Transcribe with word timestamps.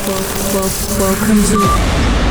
Welcome 0.00 1.44
to 1.44 1.58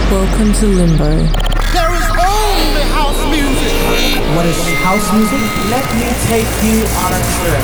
Welcome 0.09 0.53
to 0.53 0.65
Limbo. 0.65 1.05
There 1.05 1.93
is 1.93 2.07
only 2.17 2.81
house 2.89 3.21
music. 3.29 4.25
What 4.35 4.47
is 4.47 4.57
house 4.81 5.13
music? 5.13 5.39
Let 5.69 5.85
me 5.93 6.09
take 6.25 6.49
you 6.65 6.81
on 7.05 7.13
a 7.13 7.21
trip. 7.37 7.61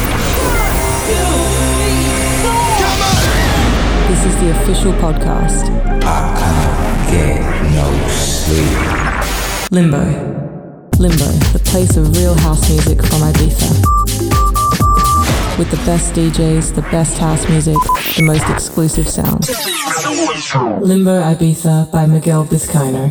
This 4.08 4.22
is 4.30 4.36
the 4.42 4.52
official 4.62 4.94
podcast. 4.94 5.66
I 6.04 6.22
can't 6.38 7.12
Get 7.12 7.42
no 7.74 8.08
sleep. 8.08 9.72
Limbo. 9.72 10.04
Limbo, 11.00 11.26
the 11.52 11.62
place 11.66 11.98
of 11.98 12.16
real 12.16 12.36
house 12.36 12.70
music 12.70 13.02
from 13.02 13.22
Ibiza. 13.22 14.05
With 15.58 15.72
the 15.72 15.78
best 15.86 16.14
DJs, 16.14 16.76
the 16.76 16.82
best 16.82 17.18
house 17.18 17.48
music, 17.48 17.78
the 18.18 18.24
most 18.24 18.44
exclusive 18.50 19.08
sounds. 19.08 19.48
Limbo 20.82 21.22
Ibiza 21.22 21.90
by 21.92 22.06
Miguel 22.06 22.46
Vizcaino. 22.46 23.10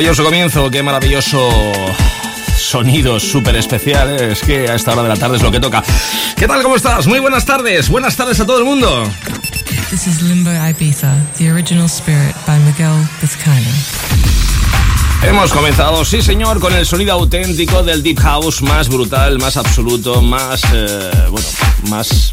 Maravilloso 0.00 0.24
comienzo, 0.24 0.70
qué 0.70 0.82
maravilloso 0.82 1.50
sonidos 2.56 3.22
súper 3.22 3.54
especiales 3.56 4.40
que 4.40 4.66
a 4.66 4.74
esta 4.74 4.92
hora 4.92 5.02
de 5.02 5.08
la 5.10 5.16
tarde 5.16 5.36
es 5.36 5.42
lo 5.42 5.50
que 5.50 5.60
toca. 5.60 5.84
¿Qué 6.36 6.48
tal? 6.48 6.62
¿Cómo 6.62 6.76
estás? 6.76 7.06
Muy 7.06 7.18
buenas 7.18 7.44
tardes. 7.44 7.90
Buenas 7.90 8.16
tardes 8.16 8.40
a 8.40 8.46
todo 8.46 8.60
el 8.60 8.64
mundo. 8.64 9.04
This 9.90 10.06
is 10.06 10.22
Limbo 10.22 10.48
Ibiza, 10.52 11.14
the 11.36 11.52
original 11.52 11.84
spirit 11.84 12.34
by 12.46 12.58
Miguel 12.60 13.06
Vizcaino. 13.20 13.68
Hemos 15.22 15.52
comenzado, 15.52 16.02
sí 16.06 16.22
señor, 16.22 16.60
con 16.60 16.72
el 16.72 16.86
sonido 16.86 17.12
auténtico 17.12 17.82
del 17.82 18.02
Deep 18.02 18.20
House 18.20 18.62
más 18.62 18.88
brutal, 18.88 19.38
más 19.38 19.58
absoluto, 19.58 20.22
más... 20.22 20.62
Eh, 20.72 21.10
bueno, 21.30 21.46
más 21.90 22.32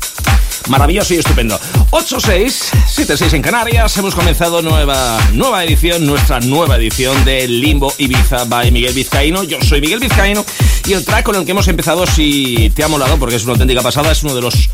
maravilloso 0.68 1.14
y 1.14 1.18
estupendo. 1.18 1.60
8-6, 1.92 2.72
7-6 2.96 3.34
en 3.34 3.42
Canarias. 3.42 3.98
Hemos 3.98 4.16
comenzado 4.16 4.62
nueva, 4.62 5.19
nueva 5.34 5.64
edición, 5.64 6.06
nuestra 6.06 6.40
nueva 6.40 6.78
edición 6.78 7.24
de 7.25 7.48
Limbo 7.48 7.94
Ibiza 7.98 8.46
by 8.46 8.72
Miguel 8.72 8.94
Vizcaíno. 8.94 9.44
Yo 9.44 9.62
soy 9.62 9.81
Miguel 9.81 10.00
Vizcaíno 10.00 10.46
y 10.86 10.94
el 10.94 11.04
track 11.06 11.24
con 11.24 11.36
el 11.36 11.46
que 11.46 11.52
hemos 11.52 11.68
empezado, 11.68 12.06
si 12.06 12.72
te 12.75 12.84
ha 12.84 12.88
molado, 12.88 13.18
porque 13.18 13.36
es 13.36 13.44
una 13.44 13.54
auténtica 13.54 13.81
pasada, 13.81 14.12
es 14.12 14.24
uno 14.24 14.36
de 14.36 14.42
los 14.42 14.69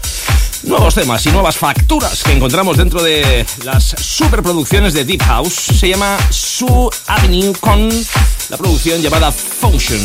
nuevos 0.64 0.96
temas 0.96 1.26
y 1.26 1.32
nuevas 1.32 1.58
facturas 1.58 2.24
que 2.24 2.32
encontramos 2.32 2.78
dentro 2.78 3.04
de 3.04 3.46
las 3.64 3.96
superproducciones 4.00 4.94
de 4.94 5.06
Deep 5.06 5.22
House. 5.24 5.54
Se 5.54 5.90
llama 5.90 6.18
Su 6.30 6.90
Avenue 7.08 7.54
con 7.60 7.90
la 8.50 8.58
producción 8.58 9.02
llamada 9.02 9.32
Function. 9.32 10.00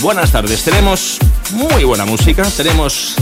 Buenas 0.00 0.30
tardes, 0.30 0.62
tenemos 0.62 1.18
muy 1.52 1.84
buena 1.84 2.04
música, 2.04 2.42
tenemos 2.56 3.16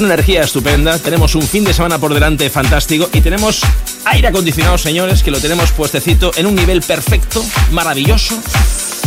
una 0.00 0.14
energía 0.14 0.42
estupenda, 0.42 0.98
tenemos 0.98 1.34
un 1.34 1.42
fin 1.42 1.64
de 1.64 1.72
semana 1.72 1.98
por 1.98 2.14
delante 2.14 2.48
fantástico 2.50 3.08
y 3.12 3.20
tenemos 3.20 3.60
aire 4.04 4.28
acondicionado, 4.28 4.78
señores, 4.78 5.22
que 5.22 5.30
lo 5.30 5.40
tenemos 5.40 5.72
puestecito 5.72 6.32
en 6.36 6.46
un 6.46 6.54
nivel 6.54 6.82
perfecto, 6.82 7.44
maravilloso. 7.70 8.38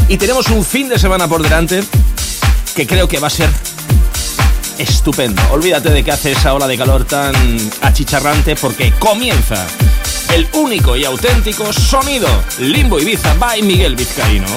Y 0.08 0.18
tenemos 0.18 0.50
un 0.50 0.64
fin 0.64 0.90
de 0.90 1.00
semana 1.00 1.28
por 1.28 1.42
delante 1.42 1.84
que 2.76 2.86
creo 2.86 3.08
que 3.08 3.20
va 3.20 3.28
a 3.28 3.32
ser 3.32 3.50
estupendo. 4.78 5.42
Olvídate 5.52 5.90
de 5.90 6.04
que 6.04 6.12
hace 6.12 6.32
esa 6.32 6.54
ola 6.54 6.68
de 6.68 6.78
calor 6.78 7.06
tan 7.06 7.34
achicharrante 7.82 8.56
porque 8.56 8.92
comienza 9.00 9.66
el 10.34 10.48
único 10.54 10.96
y 10.96 11.06
auténtico 11.06 11.72
sonido 11.72 12.28
Limbo 12.60 13.00
Ibiza 13.00 13.34
by 13.36 13.62
Miguel 13.62 13.96
Vizcaíno. 13.96 14.48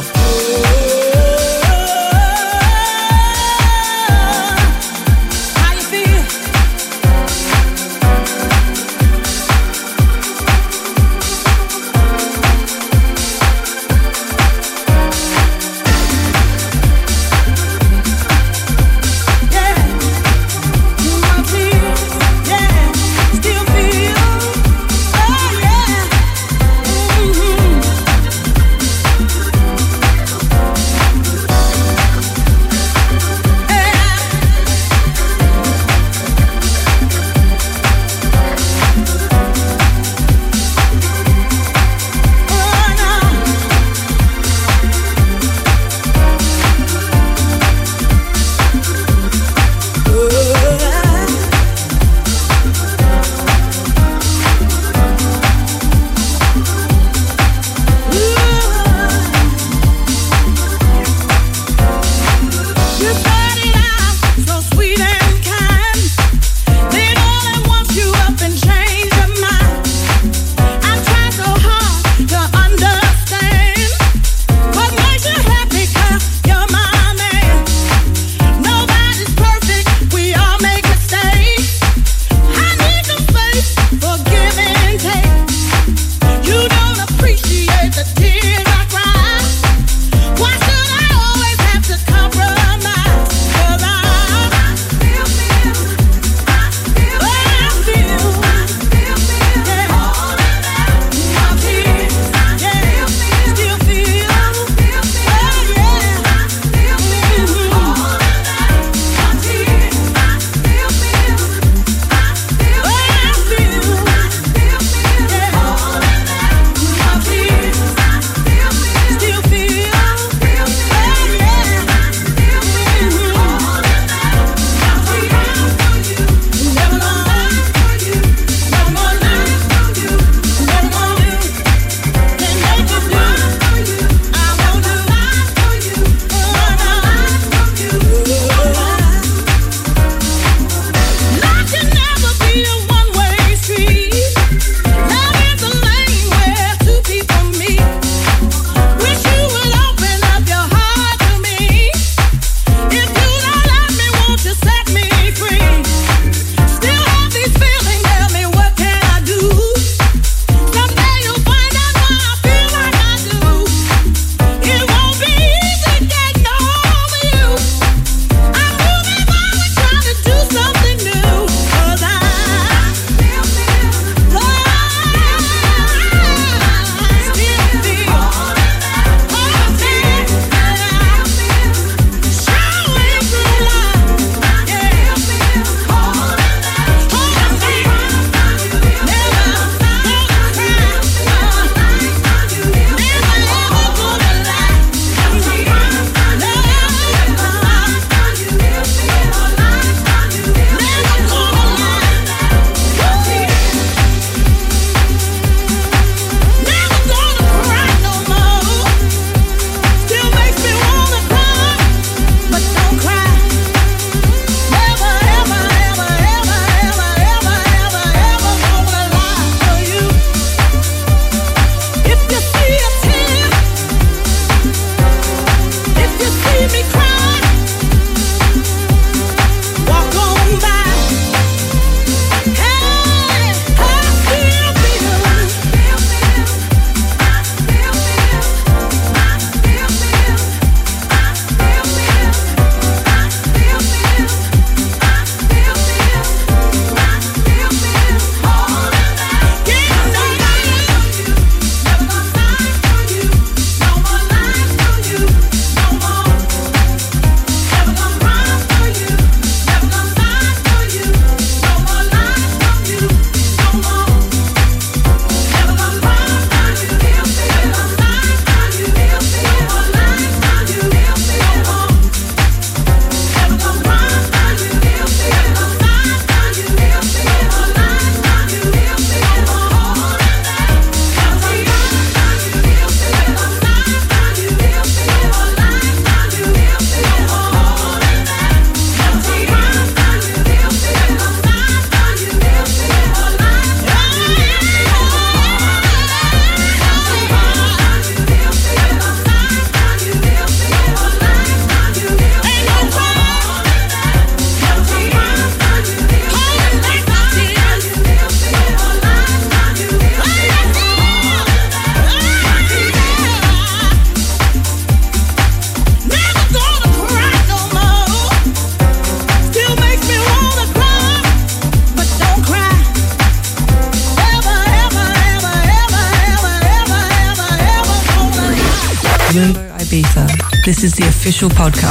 Official 331.37 331.51
podcast. 331.51 331.86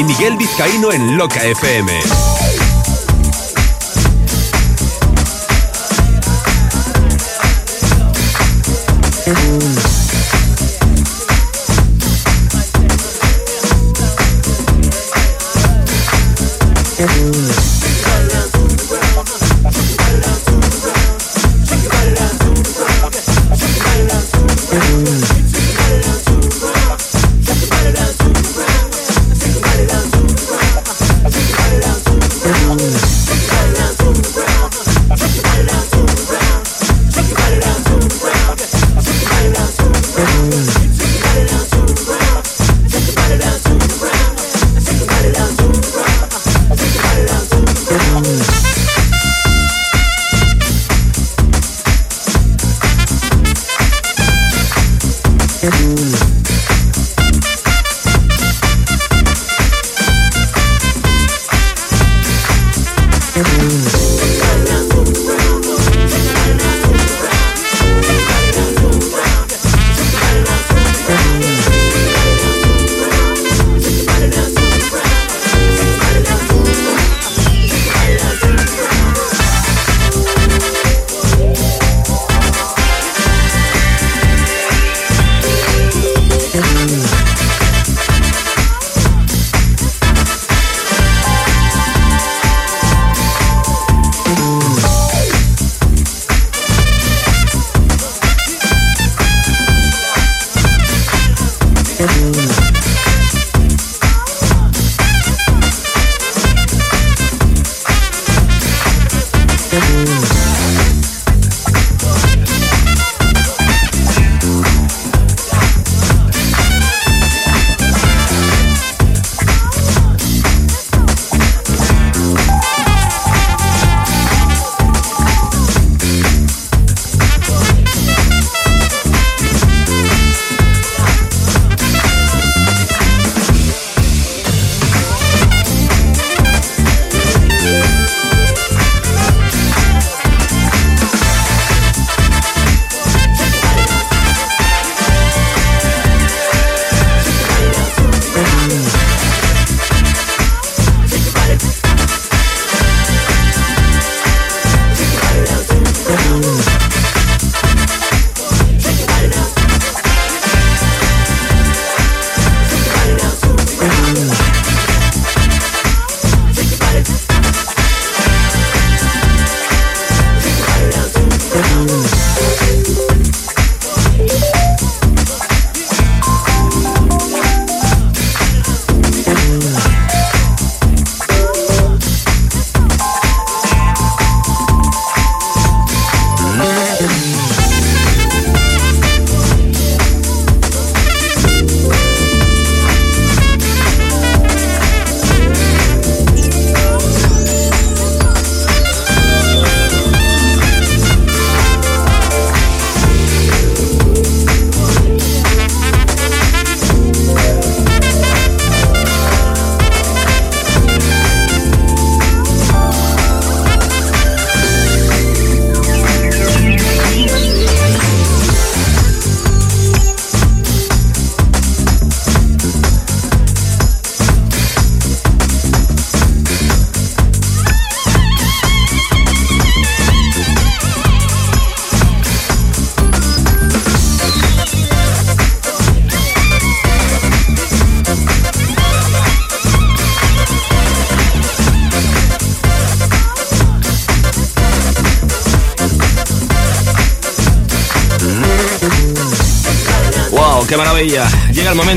By 0.00 0.04
Miguel 0.04 0.36
Vizcaíno 0.36 0.92
en 0.92 1.16
Loca 1.16 1.42
FM. 1.42 2.29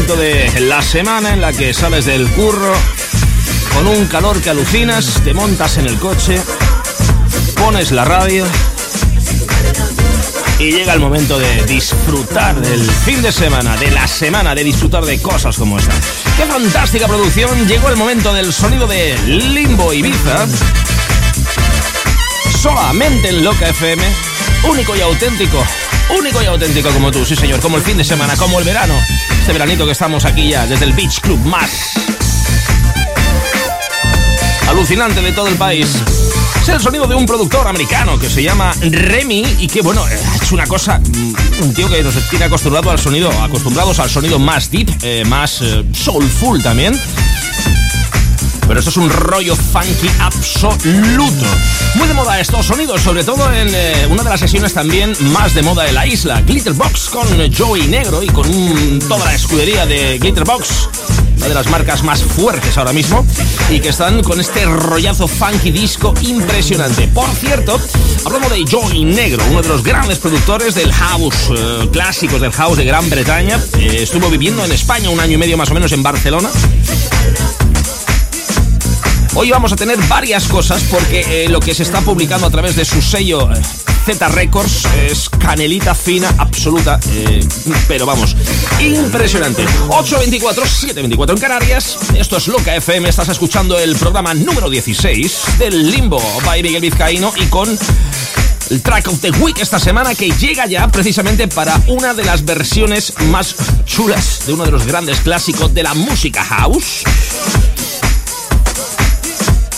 De 0.03 0.60
la 0.60 0.81
semana 0.81 1.33
en 1.33 1.39
la 1.39 1.53
que 1.53 1.74
sales 1.74 2.03
del 2.03 2.29
curro 2.31 2.74
con 3.74 3.88
un 3.88 4.05
calor 4.07 4.41
que 4.41 4.50
alucinas, 4.50 5.22
te 5.24 5.33
montas 5.33 5.77
en 5.77 5.88
el 5.88 5.98
coche, 5.98 6.41
pones 7.55 7.91
la 7.91 8.03
radio 8.03 8.45
y 10.60 10.72
llega 10.72 10.93
el 10.93 11.00
momento 11.00 11.39
de 11.39 11.63
disfrutar 11.63 12.60
del 12.60 12.83
fin 12.91 13.22
de 13.22 13.31
semana, 13.31 13.77
de 13.77 13.91
la 13.91 14.05
semana, 14.05 14.53
de 14.53 14.65
disfrutar 14.65 15.05
de 15.05 15.22
cosas 15.22 15.57
como 15.57 15.79
esta. 15.79 15.93
¡Qué 16.36 16.45
fantástica 16.45 17.07
producción! 17.07 17.65
Llegó 17.65 17.88
el 17.88 17.95
momento 17.95 18.33
del 18.33 18.51
sonido 18.51 18.88
de 18.88 19.17
Limbo 19.25 19.93
Ibiza. 19.93 20.48
Solamente 22.61 23.29
en 23.29 23.44
Loca 23.46 23.70
FM, 23.70 24.03
único 24.66 24.96
y 24.98 25.01
auténtico 25.01 25.66
único 26.09 26.42
y 26.42 26.46
auténtico 26.46 26.89
como 26.89 27.11
tú, 27.11 27.25
sí 27.25 27.35
señor, 27.35 27.59
como 27.59 27.77
el 27.77 27.83
fin 27.83 27.98
de 27.98 28.03
semana, 28.03 28.35
como 28.35 28.59
el 28.59 28.66
verano. 28.66 28.94
Este 29.44 29.51
veranito 29.51 29.86
que 29.86 29.92
estamos 29.92 30.24
aquí 30.24 30.48
ya, 30.48 30.66
desde 30.66 30.86
el 30.86 30.94
Beach 30.94 31.20
Club 31.20 31.38
más 31.40 31.92
alucinante 34.70 35.22
de 35.22 35.34
todo 35.34 35.50
el 35.50 35.56
país. 35.56 35.98
Es 36.62 36.70
el 36.70 36.79
sonido 36.79 37.08
de 37.08 37.16
un 37.16 37.25
productor 37.25 37.68
americano 37.68 38.18
que 38.18 38.29
se 38.29 38.42
llama 38.42 38.74
Remy 38.79 39.58
y 39.60 39.68
que, 39.68 39.82
bueno, 39.82 40.01
ha 40.06 40.38
hecho 40.38 40.56
una 40.56 40.66
cosa. 40.66 41.00
Mm, 41.00 41.34
un 41.62 41.74
tío 41.74 41.90
que 41.90 42.01
nos 42.01 42.16
tiene 42.29 42.46
acostumbrado 42.46 42.90
al 42.90 43.00
sonido, 43.00 43.29
acostumbrados 43.42 44.00
al 44.00 44.10
sonido 44.10 44.40
más 44.40 44.72
deep, 44.72 44.90
eh, 45.01 45.25
más 45.27 45.62
eh, 45.62 45.84
soulful 45.92 46.64
también. 46.64 46.98
Pero 48.67 48.79
esto 48.79 48.89
es 48.89 48.97
un 48.97 49.09
rollo 49.09 49.55
funky 49.55 50.09
absoluto. 50.19 51.45
Muy 51.95 52.07
de 52.07 52.13
moda 52.13 52.39
estos 52.39 52.65
sonidos, 52.65 53.01
sobre 53.01 53.23
todo 53.23 53.51
en 53.51 53.69
eh, 53.73 54.07
una 54.09 54.23
de 54.23 54.29
las 54.29 54.39
sesiones 54.39 54.73
también 54.73 55.13
más 55.31 55.53
de 55.53 55.61
moda 55.61 55.83
de 55.83 55.91
la 55.91 56.07
isla, 56.07 56.41
Glitterbox 56.41 57.09
con 57.09 57.27
Joey 57.53 57.87
Negro 57.87 58.23
y 58.23 58.27
con 58.27 58.99
toda 59.07 59.25
la 59.25 59.35
escudería 59.35 59.85
de 59.85 60.17
Glitterbox 60.19 60.89
una 61.37 61.47
de 61.47 61.53
las 61.55 61.69
marcas 61.69 62.03
más 62.03 62.23
fuertes 62.23 62.77
ahora 62.77 62.93
mismo, 62.93 63.25
y 63.69 63.79
que 63.79 63.89
están 63.89 64.23
con 64.23 64.39
este 64.39 64.65
rollazo 64.65 65.27
funky 65.27 65.71
disco 65.71 66.13
impresionante. 66.21 67.07
Por 67.07 67.29
cierto, 67.31 67.79
hablamos 68.25 68.49
de 68.49 68.63
Joey 68.69 69.03
Negro, 69.03 69.43
uno 69.49 69.61
de 69.61 69.67
los 69.67 69.83
grandes 69.83 70.19
productores 70.19 70.75
del 70.75 70.93
house, 70.93 71.49
eh, 71.49 71.89
clásicos 71.91 72.39
del 72.39 72.51
house 72.51 72.77
de 72.77 72.85
Gran 72.85 73.09
Bretaña. 73.09 73.59
Eh, 73.77 73.99
estuvo 74.03 74.29
viviendo 74.29 74.63
en 74.63 74.71
España 74.71 75.09
un 75.09 75.19
año 75.19 75.33
y 75.33 75.37
medio 75.37 75.57
más 75.57 75.69
o 75.71 75.73
menos 75.73 75.91
en 75.91 76.03
Barcelona. 76.03 76.49
Hoy 79.35 79.50
vamos 79.50 79.72
a 79.74 79.75
tener 79.75 79.98
varias 80.07 80.48
cosas 80.48 80.83
porque 80.91 81.46
eh, 81.46 81.50
lo 81.50 81.59
que 81.59 81.74
se 81.74 81.81
está 81.81 82.01
publicando 82.01 82.46
a 82.46 82.51
través 82.51 82.75
de 82.75 82.85
su 82.85 83.01
sello 83.01 83.51
eh, 83.51 83.59
Z 84.05 84.27
Records 84.27 84.85
es 85.09 85.27
canelita 85.27 85.96
fina 85.96 86.33
absoluta, 86.37 87.00
eh, 87.09 87.43
pero 87.87 88.05
vamos, 88.05 88.35
impresionante. 88.79 89.63
824, 89.87 90.65
724 90.65 91.35
en 91.35 91.41
Canarias. 91.41 91.98
Esto 92.15 92.37
es 92.37 92.48
Loca 92.48 92.75
FM. 92.75 93.09
Estás 93.09 93.29
escuchando 93.29 93.79
el 93.79 93.96
programa 93.96 94.35
número 94.35 94.69
16 94.69 95.57
del 95.57 95.89
Limbo 95.89 96.22
by 96.46 96.61
Miguel 96.61 96.81
Vizcaíno 96.81 97.33
y 97.35 97.46
con 97.46 97.75
el 98.69 98.81
track 98.81 99.07
of 99.07 99.19
the 99.19 99.31
week 99.31 99.57
esta 99.59 99.79
semana 99.79 100.13
que 100.13 100.29
llega 100.29 100.67
ya 100.67 100.87
precisamente 100.89 101.48
para 101.48 101.81
una 101.87 102.13
de 102.13 102.24
las 102.24 102.46
versiones 102.46 103.13
más 103.31 103.55
chulas 103.85 104.41
de 104.46 104.53
uno 104.53 104.65
de 104.65 104.72
los 104.72 104.85
grandes 104.85 105.22
clásicos 105.22 105.74
de 105.74 105.81
la 105.81 105.96
música 105.96 106.43
house. 106.43 107.03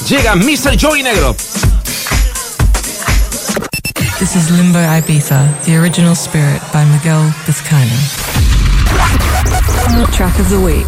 Llega 0.08 0.36
Mr. 0.36 0.78
Joey 0.78 1.02
Negro. 1.02 1.36
This 4.20 4.36
is 4.36 4.52
Limbo 4.52 4.78
Ibiza, 4.78 5.50
the 5.66 5.78
original 5.78 6.14
spirit 6.14 6.62
by 6.72 6.86
Miguel 6.86 7.24
Vizcaino. 7.48 7.96
Track 10.12 10.40
of 10.40 10.48
the 10.50 10.60
week. 10.60 10.86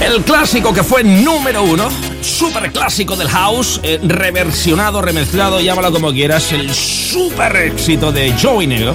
El 0.00 0.22
clásico 0.22 0.72
que 0.72 0.84
fue 0.84 1.02
número 1.02 1.64
uno, 1.64 1.88
super 2.20 2.70
clásico 2.70 3.16
del 3.16 3.28
house, 3.28 3.80
eh, 3.82 3.98
reversionado, 4.04 5.02
remezclado, 5.02 5.60
llámalo 5.60 5.90
como 5.90 6.12
quieras, 6.12 6.52
el 6.52 6.72
super 6.72 7.56
éxito 7.56 8.12
de 8.12 8.32
Joey 8.40 8.68
Negro. 8.68 8.94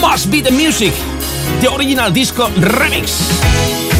Must 0.00 0.26
Be 0.30 0.40
the 0.40 0.52
Music, 0.52 0.94
The 1.60 1.66
Original 1.66 2.12
Disco 2.12 2.48
Remix 2.56 3.95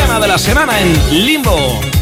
tema 0.00 0.20
de 0.20 0.28
la 0.28 0.38
semana 0.38 0.78
en 0.80 1.24
Limbo. 1.24 1.95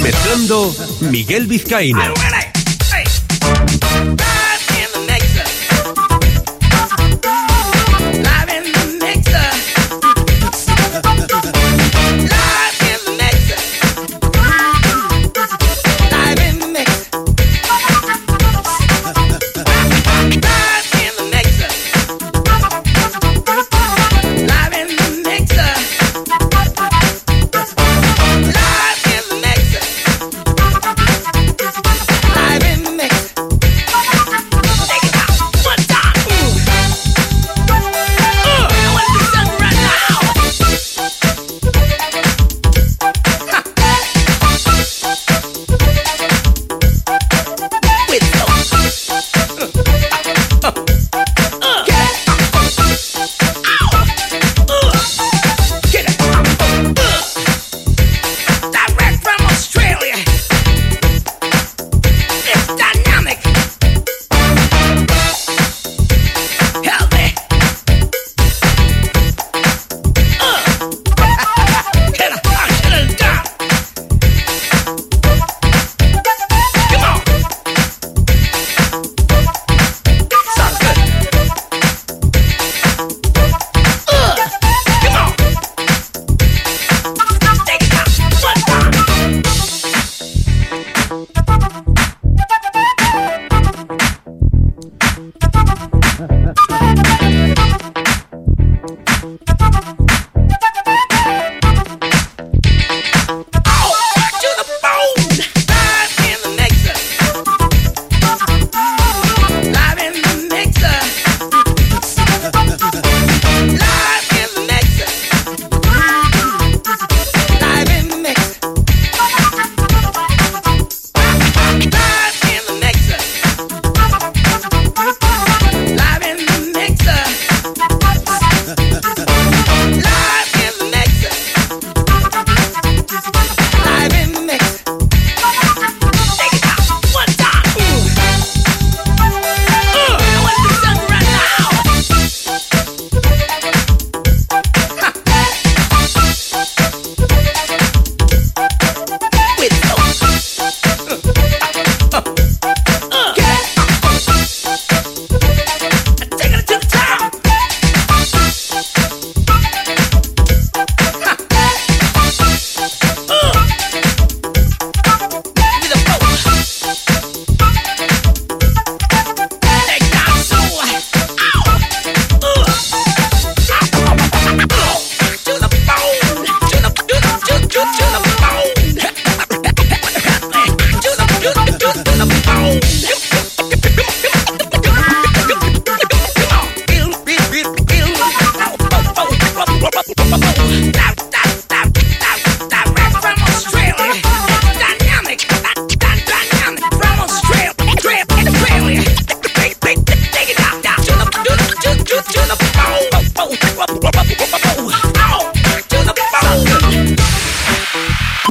Mezclando 0.00 0.74
Miguel 1.00 1.46
Vizcaíno. 1.46 2.14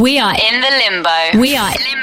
We 0.03 0.19
are 0.19 0.35
in 0.35 0.59
the 0.59 0.69
limbo. 0.69 1.39
We 1.39 1.55
are 1.55 1.71
limbo. 1.71 2.02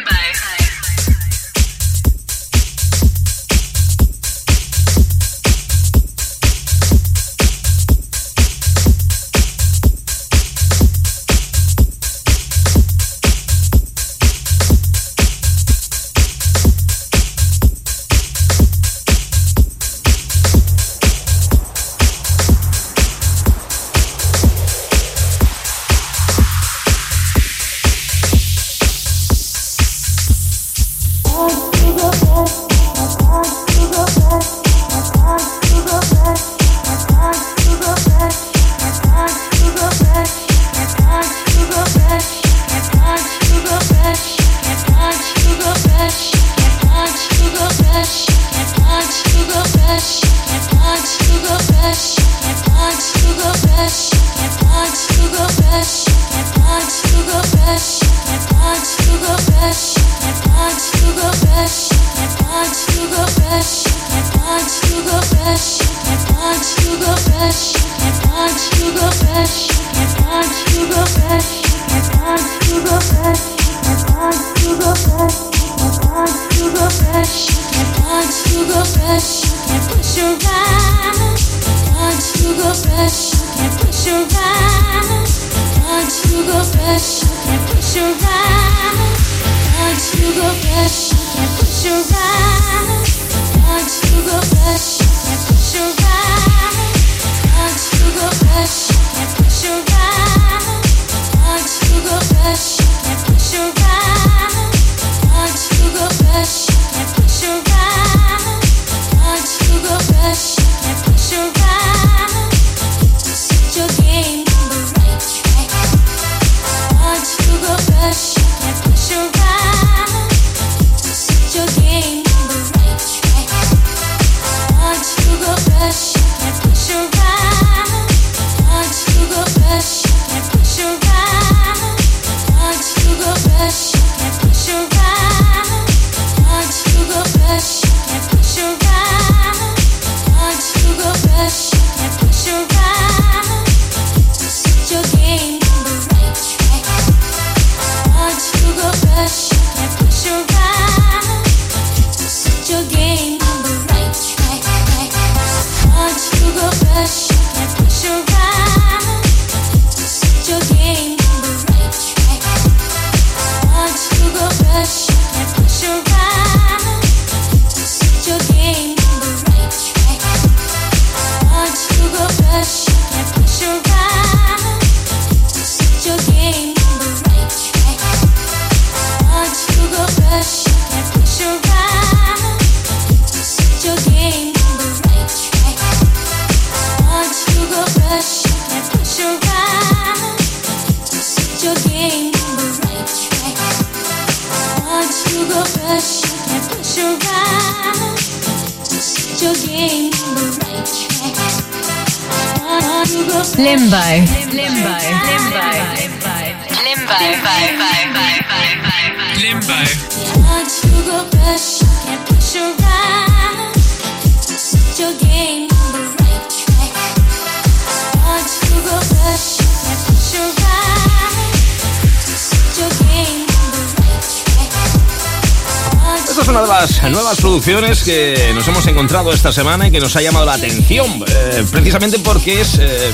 Que 228.04 228.52
nos 228.54 228.66
hemos 228.68 228.86
encontrado 228.86 229.32
esta 229.32 229.52
semana 229.52 229.88
y 229.88 229.90
que 229.90 230.00
nos 230.00 230.14
ha 230.16 230.22
llamado 230.22 230.46
la 230.46 230.54
atención, 230.54 231.24
eh, 231.26 231.64
precisamente 231.70 232.18
porque 232.18 232.60
es 232.60 232.78
eh, 232.78 233.10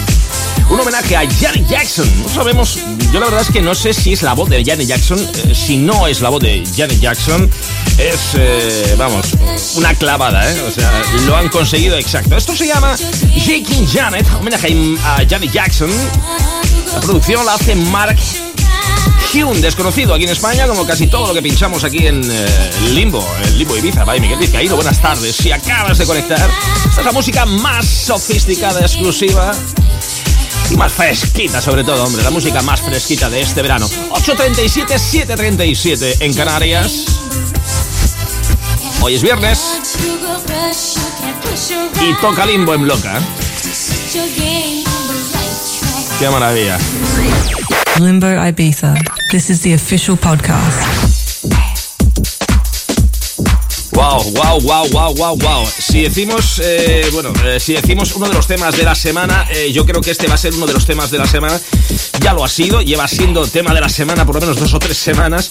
un 0.71 0.79
homenaje 0.79 1.17
a 1.17 1.21
Janet 1.21 1.67
Jackson. 1.67 2.09
No 2.23 2.29
sabemos, 2.29 2.79
yo 3.13 3.21
la 3.21 3.27
verdad 3.27 3.41
es 3.41 3.51
que 3.51 3.63
no 3.63 3.75
sé 3.75 3.95
si 3.95 4.13
es 4.13 4.23
la 4.23 4.35
voz 4.35 4.49
de 4.51 4.65
Janet 4.65 4.87
Jackson, 4.87 5.19
eh, 5.19 5.55
si 5.55 5.77
no 5.79 6.07
es 6.07 6.21
la 6.21 6.29
voz 6.29 6.43
de 6.43 6.63
Janet 6.77 7.01
Jackson, 7.01 7.51
es, 7.99 8.97
vamos, 8.97 9.27
una 9.77 9.95
clavada. 9.95 10.45
O 10.69 10.71
sea, 10.71 10.91
lo 11.27 11.37
han 11.37 11.49
conseguido 11.49 11.97
exacto. 11.97 12.37
Esto 12.37 12.55
se 12.55 12.67
llama 12.67 12.97
Shaking 12.97 13.87
Janet, 13.89 14.27
homenaje 14.39 14.77
a 15.05 15.25
Janet 15.29 15.53
Jackson. 15.53 15.91
La 16.93 17.01
producción 17.01 17.45
la 17.47 17.55
hace 17.55 17.75
Mark 17.75 18.19
un 19.43 19.61
desconocido 19.61 20.15
aquí 20.15 20.25
en 20.25 20.31
España, 20.31 20.67
como 20.67 20.87
casi 20.87 21.07
todo 21.09 21.29
lo 21.29 21.35
que 21.35 21.43
pinchamos 21.43 21.85
aquí 21.85 22.07
en 22.07 22.23
eh, 22.25 22.71
Limbo, 22.93 23.27
en 23.45 23.59
Limbo 23.59 23.77
Ibiza. 23.77 24.05
Bye, 24.05 24.21
Miguel 24.21 24.39
Vizcaíno, 24.39 24.77
buenas 24.77 25.01
tardes. 25.01 25.37
Si 25.37 25.53
acabas 25.53 25.99
de 25.99 26.07
conectar, 26.07 26.51
esta 26.89 27.01
es 27.01 27.05
la 27.05 27.13
música 27.13 27.45
más 27.45 27.87
sofisticada, 27.87 28.81
exclusiva 28.81 29.53
y 30.71 30.77
más 30.77 30.93
fresquita, 30.93 31.61
sobre 31.61 31.85
todo, 31.85 32.05
hombre. 32.05 32.23
La 32.23 32.31
música 32.31 32.63
más 32.63 32.81
fresquita 32.81 33.29
de 33.29 33.41
este 33.41 33.63
verano. 33.63 33.89
8.37, 33.89 35.27
7.37 35.27 36.17
en 36.21 36.35
Canarias. 36.35 37.05
Hoy 39.03 39.15
es 39.15 39.23
viernes. 39.23 39.61
Y 42.01 42.15
toca 42.21 42.47
Limbo 42.47 42.75
en 42.75 42.83
Bloca. 42.83 43.21
Qué 46.19 46.31
maravilla. 46.31 46.79
Limbo 48.01 48.27
Ibiza. 48.27 48.95
This 49.31 49.49
is 49.49 49.63
the 49.63 49.73
official 49.73 50.17
podcast. 50.17 51.07
Wow, 53.93 54.21
wow, 54.35 54.59
wow, 54.61 54.87
wow, 54.93 55.15
wow, 55.15 55.37
wow. 55.37 55.65
Si 55.67 56.03
decimos, 56.03 56.61
eh, 56.63 57.09
bueno, 57.13 57.33
eh, 57.45 57.59
si 57.59 57.73
decimos 57.73 58.15
uno 58.15 58.29
de 58.29 58.35
los 58.35 58.47
temas 58.47 58.77
de 58.77 58.83
la 58.83 58.95
semana, 58.95 59.47
eh, 59.51 59.73
yo 59.73 59.87
creo 59.87 60.03
que 60.03 60.11
este 60.11 60.27
va 60.27 60.35
a 60.35 60.39
ser 60.39 60.53
uno 60.55 60.67
de 60.67 60.75
los 60.75 60.85
temas 60.85 61.11
de 61.11 61.19
la 61.19 61.27
semana. 61.27 61.59
Ya 62.21 62.33
lo 62.33 62.45
ha 62.45 62.49
sido, 62.49 62.83
lleva 62.83 63.07
siendo 63.07 63.47
tema 63.47 63.73
de 63.73 63.81
la 63.81 63.89
semana 63.89 64.25
por 64.25 64.35
lo 64.35 64.41
menos 64.41 64.59
dos 64.59 64.75
o 64.75 64.79
tres 64.79 64.97
semanas, 64.97 65.51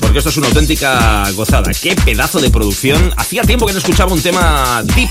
porque 0.00 0.18
esto 0.18 0.30
es 0.30 0.36
una 0.36 0.48
auténtica 0.48 1.30
gozada. 1.32 1.70
Qué 1.72 1.94
pedazo 1.94 2.40
de 2.40 2.50
producción. 2.50 3.12
Hacía 3.16 3.42
tiempo 3.42 3.66
que 3.66 3.72
no 3.72 3.78
escuchaba 3.78 4.12
un 4.12 4.20
tema 4.20 4.82
deep 4.84 5.10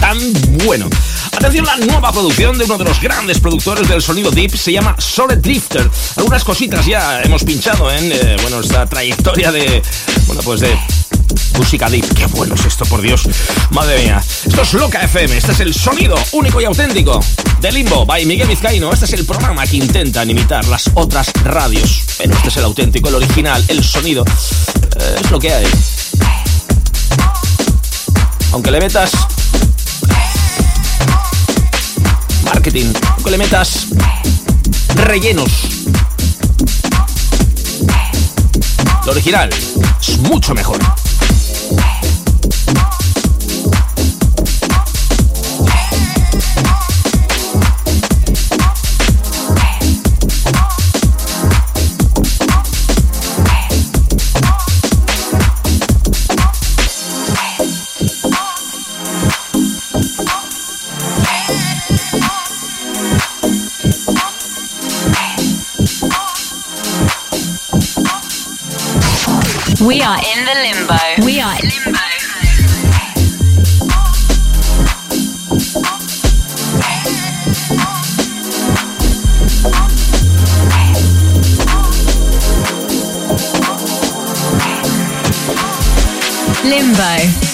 tan 0.00 0.18
bueno. 0.64 0.88
Atención, 1.32 1.64
la 1.64 1.76
nueva 1.76 2.12
producción 2.12 2.58
de 2.58 2.64
uno 2.64 2.78
de 2.78 2.84
los 2.84 3.00
grandes 3.00 3.38
productores 3.38 3.88
del 3.88 4.02
sonido 4.02 4.30
deep 4.30 4.56
se 4.56 4.72
llama 4.72 4.96
Solid 4.98 5.36
Drifter. 5.36 5.88
Algunas 6.16 6.42
cositas 6.44 6.84
ya 6.86 7.22
hemos 7.22 7.44
pinchado 7.44 7.92
en, 7.92 8.12
bueno, 8.42 8.60
esta 8.60 8.86
trayectoria 8.86 9.52
de, 9.52 9.82
bueno, 10.26 10.42
pues 10.42 10.60
de 10.60 10.76
Música 11.56 11.88
deep, 11.88 12.06
qué 12.14 12.26
bueno 12.26 12.54
es 12.54 12.64
esto, 12.66 12.84
por 12.84 13.00
Dios. 13.00 13.28
Madre 13.70 14.02
mía. 14.02 14.22
Esto 14.44 14.62
es 14.62 14.74
Loca 14.74 15.02
FM, 15.02 15.36
este 15.36 15.52
es 15.52 15.60
el 15.60 15.74
sonido 15.74 16.16
único 16.32 16.60
y 16.60 16.64
auténtico 16.64 17.20
de 17.60 17.72
Limbo 17.72 18.04
by 18.04 18.26
Miguel 18.26 18.48
Vizcaíno. 18.48 18.92
Este 18.92 19.06
es 19.06 19.12
el 19.14 19.24
programa 19.24 19.66
que 19.66 19.76
intentan 19.76 20.28
imitar 20.28 20.66
las 20.66 20.90
otras 20.94 21.32
radios. 21.44 22.02
Pero 22.18 22.34
este 22.34 22.48
es 22.48 22.56
el 22.58 22.64
auténtico, 22.64 23.08
el 23.08 23.14
original, 23.14 23.64
el 23.68 23.82
sonido. 23.82 24.24
Eh, 24.24 25.20
es 25.22 25.30
lo 25.30 25.38
que 25.38 25.52
hay. 25.52 25.66
Aunque 28.52 28.70
le 28.70 28.80
metas 28.80 29.12
marketing, 32.44 32.92
aunque 33.14 33.30
le 33.30 33.38
metas 33.38 33.86
rellenos. 34.94 35.50
Lo 39.04 39.12
original 39.12 39.50
es 40.00 40.18
mucho 40.18 40.54
mejor. 40.54 40.78
We 69.86 70.02
are 70.02 70.18
in 70.18 70.44
the 70.44 70.54
limbo. 70.64 70.96
We 71.24 71.40
are 71.40 71.54
limbo. 71.62 72.00
Limbo. 86.64 87.45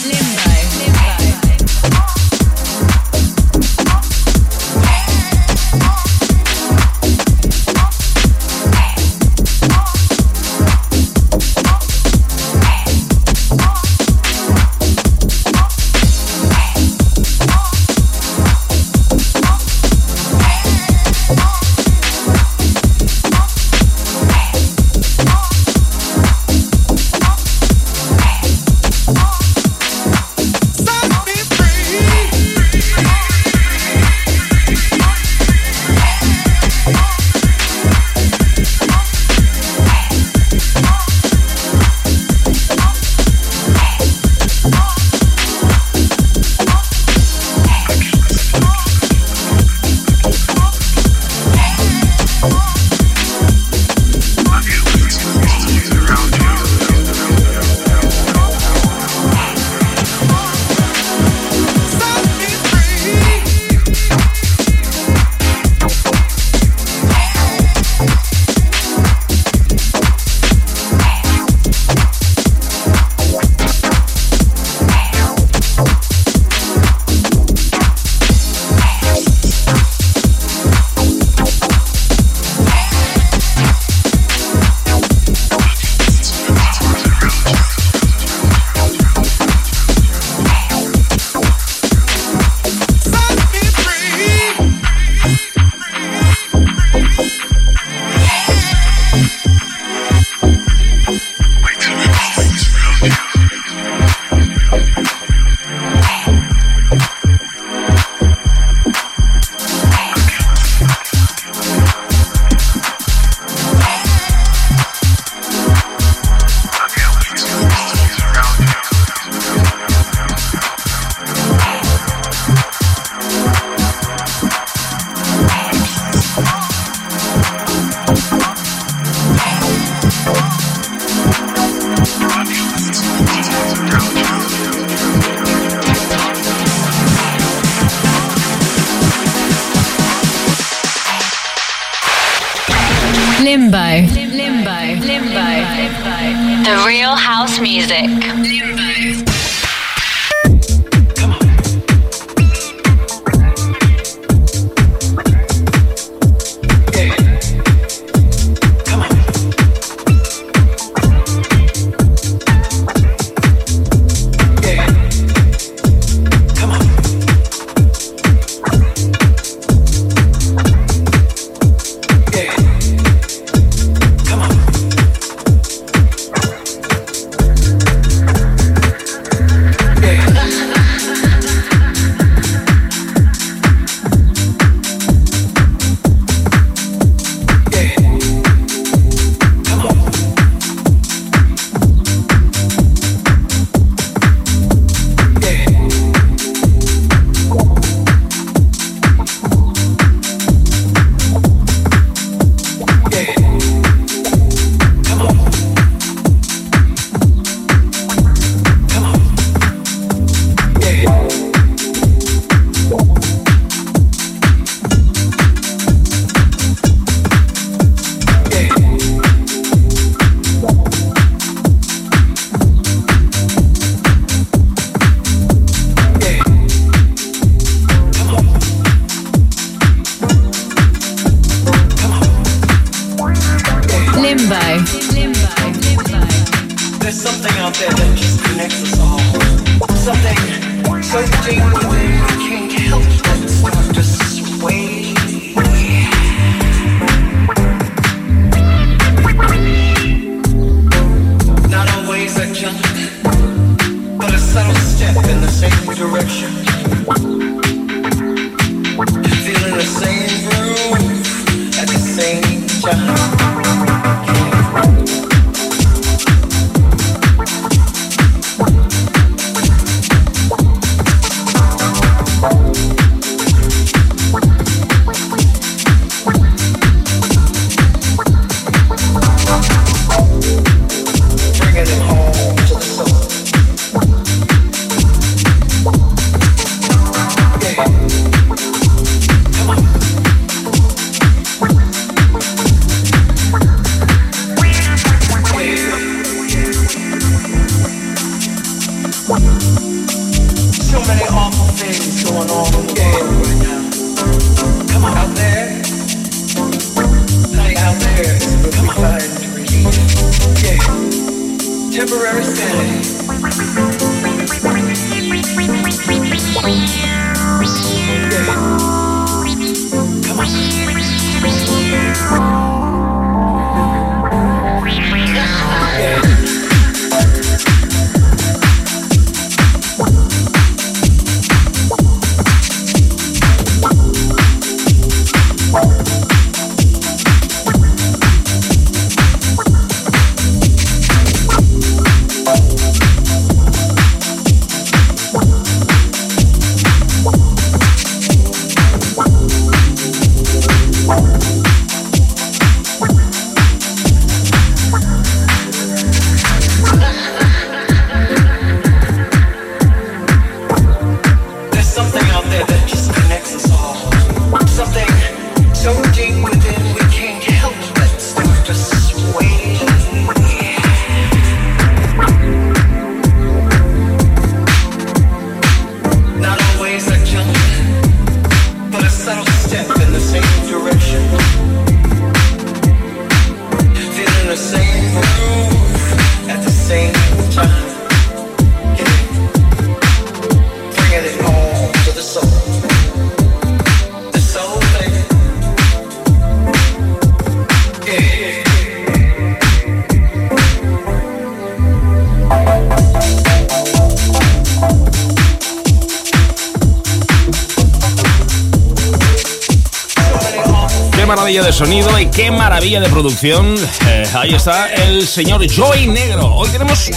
Sonido 411.85 412.17
y 412.17 412.27
qué 412.27 412.49
maravilla 412.53 413.01
de 413.01 413.09
producción. 413.09 413.75
Eh, 414.07 414.25
ahí 414.35 414.55
está 414.55 414.87
el 414.93 415.27
señor 415.27 415.67
Joy 415.67 416.07
Negro. 416.07 416.55
Hoy 416.55 416.69
tenemos 416.69 417.11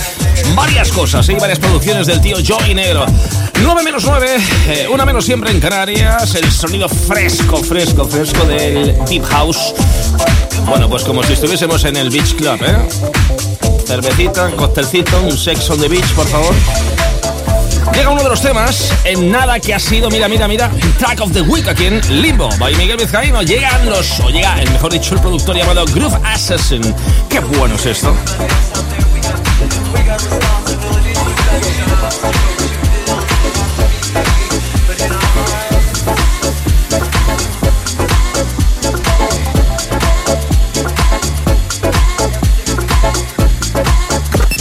varias 0.56 0.92
cosas, 0.92 1.30
y 1.30 1.34
¿eh? 1.34 1.38
varias 1.40 1.60
producciones 1.60 2.08
del 2.08 2.20
tío 2.20 2.38
Joy 2.42 2.74
Negro. 2.74 3.06
9 3.62 3.84
menos 3.84 4.06
9, 4.06 4.38
eh, 4.68 4.88
una 4.92 5.06
menos 5.06 5.24
siempre 5.24 5.52
en 5.52 5.60
Canarias. 5.60 6.34
El 6.34 6.52
sonido 6.52 6.90
fresco, 6.90 7.58
fresco, 7.58 8.06
fresco 8.06 8.44
del 8.46 8.98
Deep 9.06 9.24
House. 9.26 9.76
Bueno, 10.66 10.90
pues 10.90 11.04
como 11.04 11.22
si 11.22 11.34
estuviésemos 11.34 11.84
en 11.86 11.98
el 11.98 12.10
Beach 12.10 12.34
Club, 12.34 12.58
¿eh? 12.66 12.78
Cervecita, 13.86 14.50
costelcito, 14.50 15.22
un 15.22 15.38
sex 15.38 15.70
on 15.70 15.80
the 15.80 15.88
beach, 15.88 16.12
por 16.14 16.28
favor. 16.28 16.56
Llega 17.96 18.10
uno 18.10 18.24
de 18.24 18.30
los 18.30 18.42
temas 18.42 18.92
en 19.06 19.32
nada 19.32 19.58
que 19.58 19.74
ha 19.74 19.80
sido, 19.80 20.10
mira, 20.10 20.28
mira, 20.28 20.50
mira, 20.50 20.70
Track 21.00 21.22
of 21.22 21.32
the 21.32 21.42
Week 21.42 21.66
aquí 21.66 21.86
en 21.86 22.22
Limbo, 22.22 22.50
by 22.60 22.76
Miguel 22.76 22.98
Vizcaíno. 22.98 23.42
Llegan 23.42 23.90
los, 23.90 24.20
o 24.20 24.30
llega, 24.30 24.62
el 24.62 24.70
mejor 24.70 24.92
dicho, 24.92 25.16
el 25.16 25.22
productor 25.22 25.56
llamado 25.56 25.86
Groove 25.86 26.20
Assassin. 26.26 26.82
Qué 27.30 27.40
bueno 27.40 27.76
es 27.76 27.86
esto. 27.86 28.14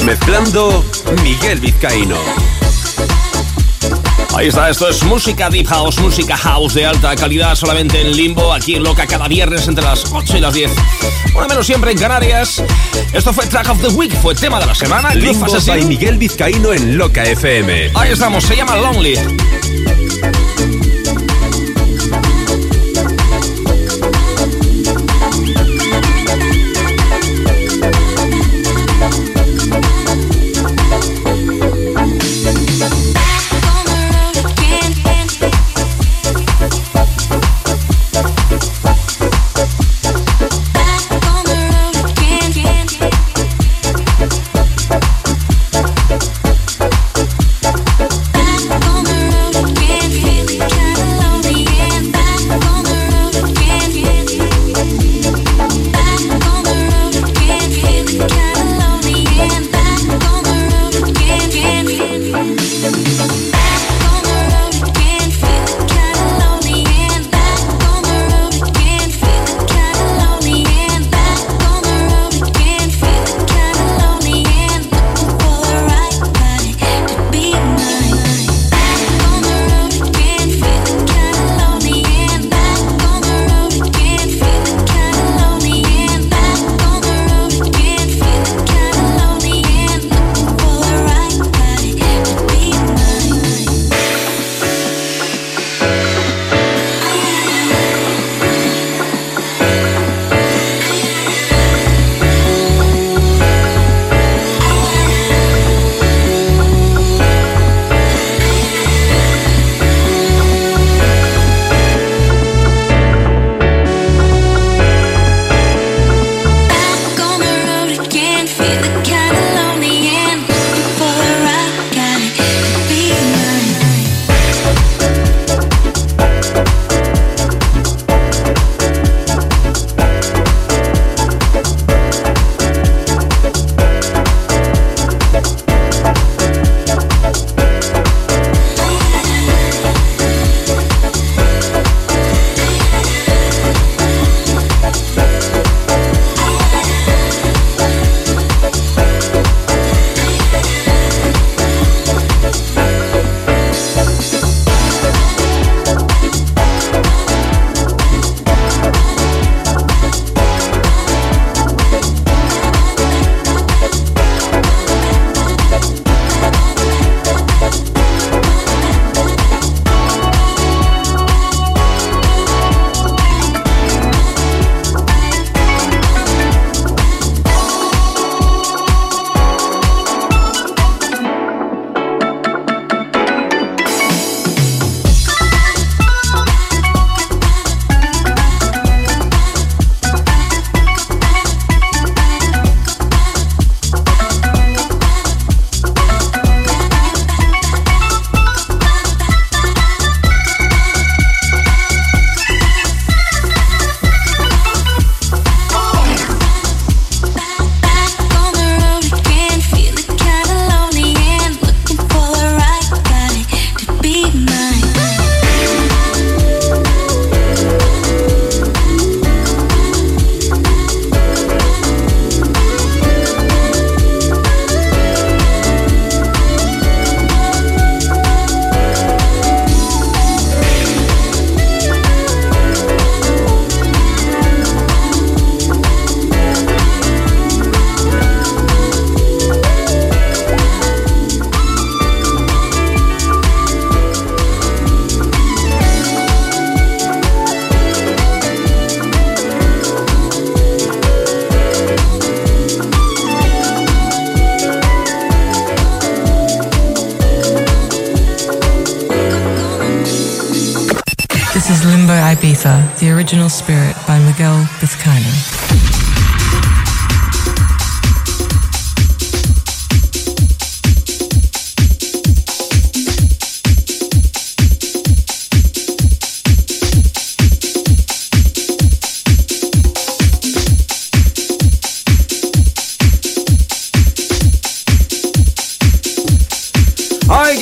Mezclando 0.05 0.85
Miguel 1.23 1.59
Vizcaíno. 1.59 2.54
Ahí 4.37 4.49
está, 4.49 4.69
esto 4.69 4.89
es 4.89 5.03
música 5.05 5.49
deep 5.49 5.67
house, 5.69 5.99
música 6.01 6.37
house 6.37 6.75
de 6.75 6.85
alta 6.85 7.15
calidad, 7.15 7.55
solamente 7.55 8.01
en 8.01 8.17
limbo, 8.17 8.53
aquí 8.53 8.75
en 8.75 8.83
Loca, 8.83 9.07
cada 9.07 9.29
viernes 9.29 9.69
entre 9.69 9.85
las 9.85 10.13
8 10.13 10.37
y 10.37 10.41
las 10.41 10.55
10. 10.55 10.73
Bueno, 11.33 11.49
menos 11.49 11.65
siempre 11.65 11.93
en 11.93 11.99
Canarias. 11.99 12.63
Esto 13.13 13.33
fue 13.33 13.47
Track 13.47 13.71
of 13.71 13.81
the 13.81 13.89
Week, 13.89 14.13
fue 14.21 14.35
tema 14.35 14.59
de 14.59 14.67
la 14.67 14.75
semana. 14.75 15.15
Limbo 15.15 15.47
by 15.47 15.85
Miguel 15.85 16.19
Vizcaíno 16.19 16.73
en 16.73 16.99
Loca 16.99 17.23
FM. 17.23 17.93
Ahí 17.95 18.13
estamos, 18.13 18.43
se 18.43 18.57
llama 18.57 18.77
Lonely. 18.77 19.15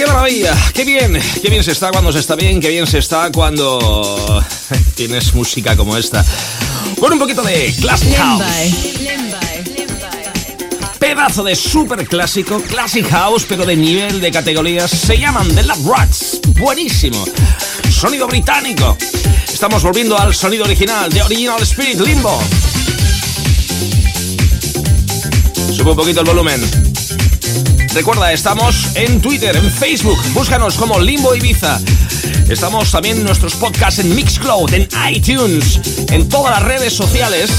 Qué 0.02 0.06
maravilla! 0.06 0.56
¡Qué 0.74 0.84
bien! 0.84 1.20
¡Qué 1.40 1.48
bien 1.48 1.62
se 1.62 1.72
está 1.72 1.90
cuando 1.90 2.10
se 2.12 2.18
está 2.18 2.34
bien! 2.34 2.60
¡Qué 2.60 2.68
bien 2.68 2.86
se 2.86 2.98
está 2.98 3.30
cuando 3.30 4.44
tienes 4.96 5.32
música 5.34 5.76
como 5.76 5.96
esta! 5.96 6.24
Con 6.98 7.12
un 7.12 7.18
poquito 7.18 7.42
de 7.42 7.72
Classic 7.80 8.16
House. 8.16 8.42
Pedazo 10.98 11.44
de 11.44 11.54
super 11.54 12.06
clásico, 12.06 12.60
Classic 12.62 13.06
House, 13.08 13.44
pero 13.48 13.64
de 13.64 13.76
nivel 13.76 14.20
de 14.20 14.30
categorías. 14.30 14.90
Se 14.90 15.18
llaman 15.18 15.48
The 15.54 15.62
Love 15.62 15.86
Rats. 15.86 16.40
Buenísimo. 16.58 17.24
Sonido 17.90 18.26
británico. 18.26 18.96
Estamos 19.52 19.82
volviendo 19.82 20.18
al 20.18 20.34
sonido 20.34 20.64
original 20.64 21.12
de 21.12 21.22
Original 21.22 21.62
Spirit 21.62 22.00
Limbo. 22.00 22.42
Sube 25.76 25.90
un 25.90 25.96
poquito 25.96 26.20
el 26.20 26.26
volumen. 26.26 26.81
Recuerda, 27.94 28.32
estamos 28.32 28.96
en 28.96 29.20
Twitter, 29.20 29.54
en 29.54 29.70
Facebook. 29.70 30.18
Búscanos 30.32 30.78
como 30.78 30.98
Limbo 30.98 31.34
Ibiza. 31.34 31.78
Estamos 32.48 32.90
también 32.90 33.18
en 33.18 33.24
nuestros 33.24 33.54
podcasts 33.54 34.00
en 34.00 34.14
Mixcloud, 34.14 34.72
en 34.72 34.88
iTunes, 35.10 35.78
en 36.10 36.26
todas 36.26 36.58
las 36.58 36.62
redes 36.62 36.94
sociales. 36.94 37.50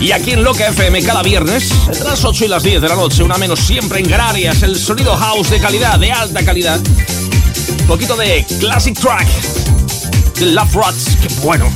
Y 0.00 0.12
aquí 0.12 0.30
en 0.30 0.42
Loca 0.42 0.66
FM 0.68 1.02
cada 1.02 1.22
viernes, 1.22 1.70
entre 1.86 2.04
las 2.04 2.24
8 2.24 2.46
y 2.46 2.48
las 2.48 2.62
10 2.62 2.80
de 2.80 2.88
la 2.88 2.96
noche, 2.96 3.22
una 3.22 3.36
menos 3.36 3.60
siempre 3.60 4.00
en 4.00 4.08
Canarias, 4.08 4.62
el 4.62 4.78
sonido 4.78 5.14
house 5.16 5.50
de 5.50 5.60
calidad, 5.60 5.98
de 5.98 6.10
alta 6.10 6.42
calidad. 6.42 6.80
Un 7.80 7.86
poquito 7.86 8.16
de 8.16 8.46
classic 8.58 8.98
track, 8.98 9.28
de 10.38 10.46
Love 10.46 10.74
Rats, 10.74 11.16
que 11.20 11.28
bueno. 11.42 11.70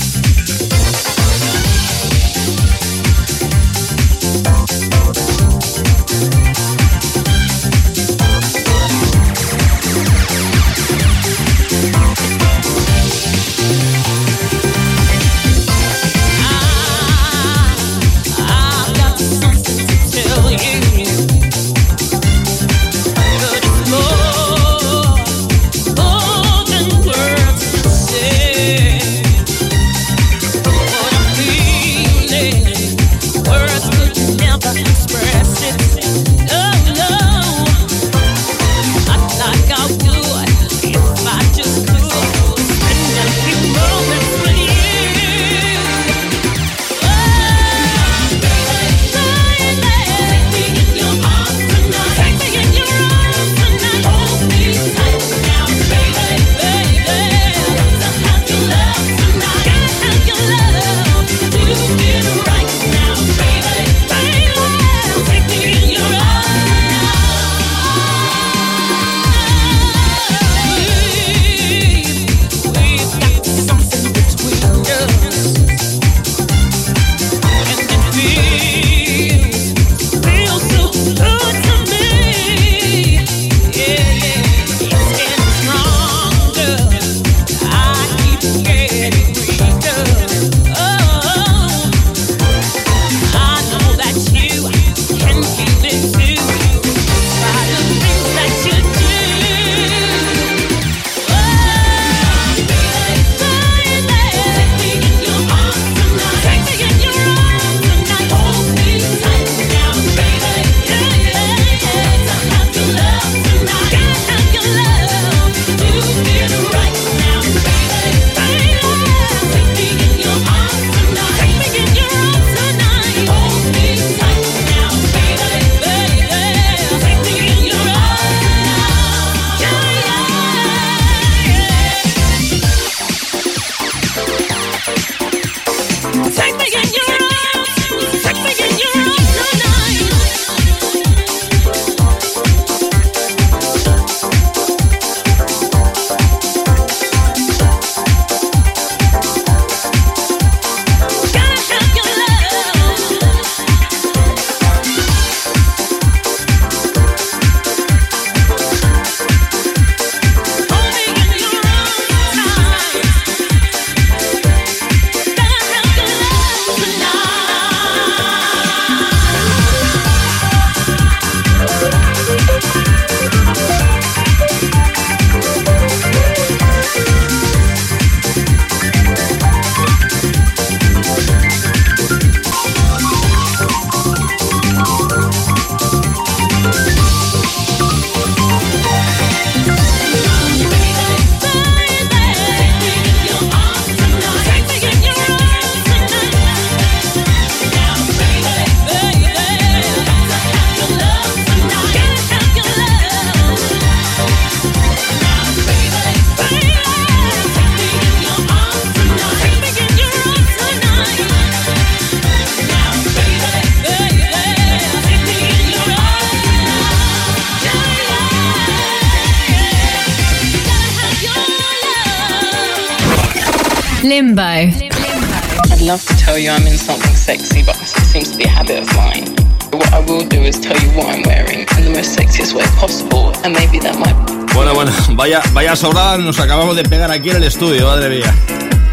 Nos 236.19 236.39
acabamos 236.39 236.77
de 236.77 236.85
pegar 236.85 237.11
aquí 237.11 237.31
en 237.31 237.37
el 237.37 237.45
estudio, 237.45 237.87
madre 237.87 238.09
mía. 238.09 238.35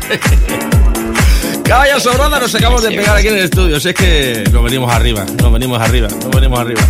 Vaya 1.70 2.00
sobrada 2.02 2.40
nos 2.40 2.54
acabamos 2.54 2.84
de 2.84 2.90
pegar 2.92 3.16
aquí 3.16 3.30
en 3.30 3.38
el 3.38 3.46
estudio. 3.46 3.80
Si 3.80 3.90
es 3.90 3.96
que 3.96 4.44
nos 4.52 4.62
venimos 4.62 4.94
arriba, 4.94 5.26
nos 5.42 5.54
venimos 5.54 5.82
arriba, 5.82 6.10
nos 6.10 6.30
venimos 6.30 6.60
arriba. 6.60 6.82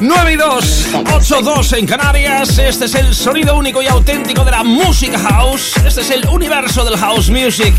9 0.00 0.32
y 0.32 0.36
2, 0.36 0.86
8 1.12 1.42
2 1.42 1.72
en 1.72 1.86
Canarias. 1.86 2.58
Este 2.58 2.84
es 2.84 2.94
el 2.94 3.12
sonido 3.14 3.56
único 3.56 3.82
y 3.82 3.86
auténtico 3.86 4.44
de 4.44 4.52
la 4.52 4.62
música 4.62 5.18
house. 5.18 5.76
Este 5.84 6.02
es 6.02 6.10
el 6.10 6.28
universo 6.28 6.84
del 6.84 6.96
house 6.96 7.28
music. 7.28 7.74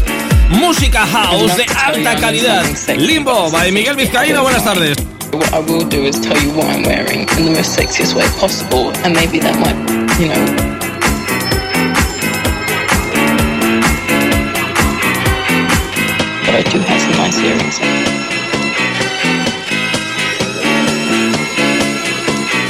Música 0.50 1.06
house 1.08 1.56
de 1.56 1.66
alta 1.84 2.16
calidad. 2.18 2.66
Limbo, 2.98 3.50
by 3.50 3.72
Miguel 3.72 3.96
Vizcaíno. 3.96 4.44
Buenas 4.44 4.64
tardes. 4.64 4.98
What 5.32 5.54
I 5.54 5.60
will 5.60 5.88
do 5.88 6.04
is 6.04 6.20
tell 6.20 6.38
you 6.38 6.52
what 6.52 6.68
I'm 6.68 6.84
wearing 6.84 7.28
in 7.38 7.46
the 7.46 7.52
most 7.52 7.78
sexiest 7.78 8.14
way 8.14 8.28
possible, 8.40 8.92
and 9.04 9.16
maybe 9.16 9.40
that 9.40 9.58
might, 9.58 10.20
you 10.20 10.28
know. 10.28 10.65
Nice 17.26 17.40
earrings. 17.40 17.80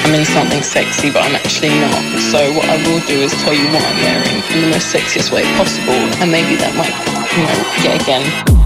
I'm 0.06 0.14
in 0.14 0.24
something 0.24 0.62
sexy, 0.62 1.12
but 1.12 1.24
I'm 1.24 1.36
actually 1.36 1.70
not. 1.70 2.02
So 2.32 2.54
what 2.54 2.70
I 2.70 2.78
will 2.88 3.02
do 3.06 3.20
is 3.20 3.34
tell 3.44 3.54
you 3.54 3.68
what 3.74 3.84
I'm 3.84 4.00
wearing 4.04 4.44
in 4.56 4.62
the 4.62 4.70
most 4.72 4.96
sexiest 4.96 5.34
way 5.34 5.44
possible, 5.58 6.00
and 6.22 6.32
maybe 6.32 6.56
that 6.56 6.74
might, 6.80 6.96
you 7.36 7.44
know, 7.44 7.60
get 7.84 8.02
again. 8.02 8.65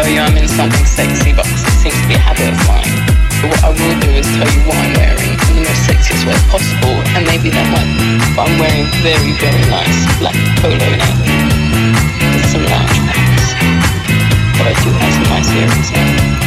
Tell 0.00 0.12
you 0.12 0.20
I'm 0.20 0.36
in 0.36 0.48
something 0.48 0.86
sexy, 0.86 1.32
but 1.32 1.44
it 1.44 1.58
seems 1.76 2.00
to 2.00 2.08
be 2.08 2.14
a 2.14 2.18
habit 2.24 2.48
of 2.48 2.56
mine. 2.64 2.88
But 3.42 3.52
what 3.52 3.64
I 3.64 3.68
will 3.68 3.96
do 4.00 4.08
is 4.16 4.24
tell 4.32 4.48
you 4.48 4.60
what 4.64 4.76
I'm 4.80 4.96
wearing 4.96 5.36
in 5.52 5.54
the 5.60 5.64
most 5.68 5.84
sexiest 5.84 6.24
way 6.24 6.36
possible, 6.48 6.96
and 7.12 7.26
maybe 7.28 7.50
that 7.52 7.68
might. 7.68 7.90
But 8.32 8.48
I'm 8.48 8.56
wearing 8.56 8.88
very, 9.04 9.32
very 9.36 9.64
nice 9.68 10.00
black 10.16 10.36
polo 10.64 10.88
neck 10.96 11.16
with 12.32 12.48
some 12.48 12.64
lounge 12.64 12.96
pants. 13.12 13.52
But 14.56 14.72
I 14.72 14.74
do 14.80 14.88
have 14.88 15.12
some 15.12 15.28
nice 15.28 15.50
earrings 15.52 15.90
now. 15.92 16.39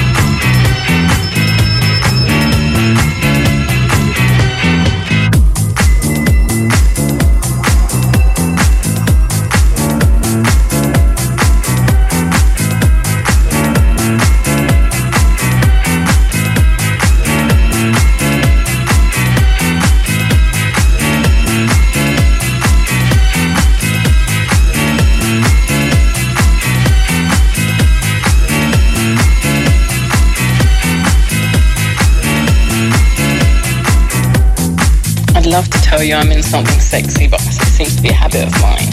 You 36.03 36.15
I'm 36.15 36.31
in 36.31 36.43
something 36.43 36.79
sexy, 36.79 37.27
but 37.27 37.39
it 37.39 37.51
seems 37.51 37.95
to 37.95 38.01
be 38.01 38.09
a 38.09 38.13
habit 38.13 38.47
of 38.47 38.51
mine. 38.61 38.89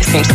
It 0.00 0.04
seems 0.04 0.28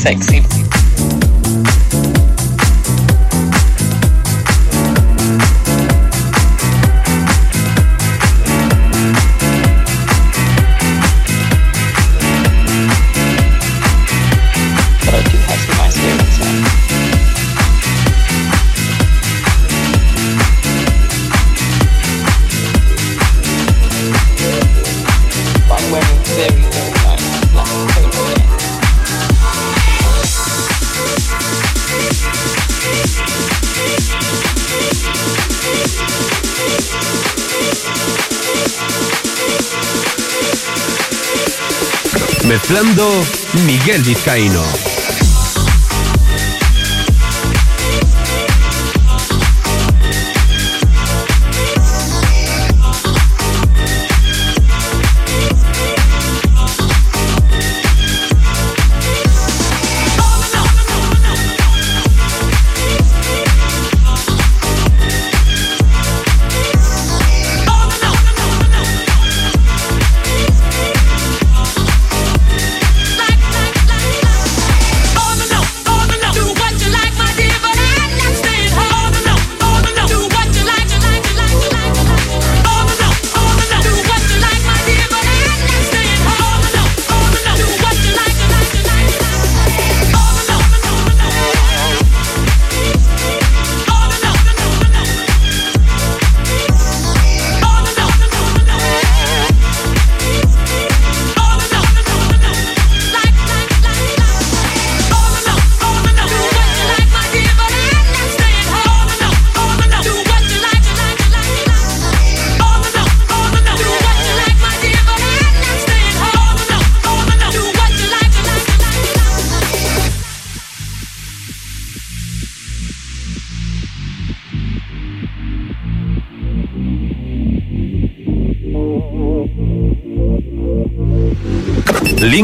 sexy. 0.00 0.59
Miguel 43.66 44.02
Vizcaíno. 44.02 44.89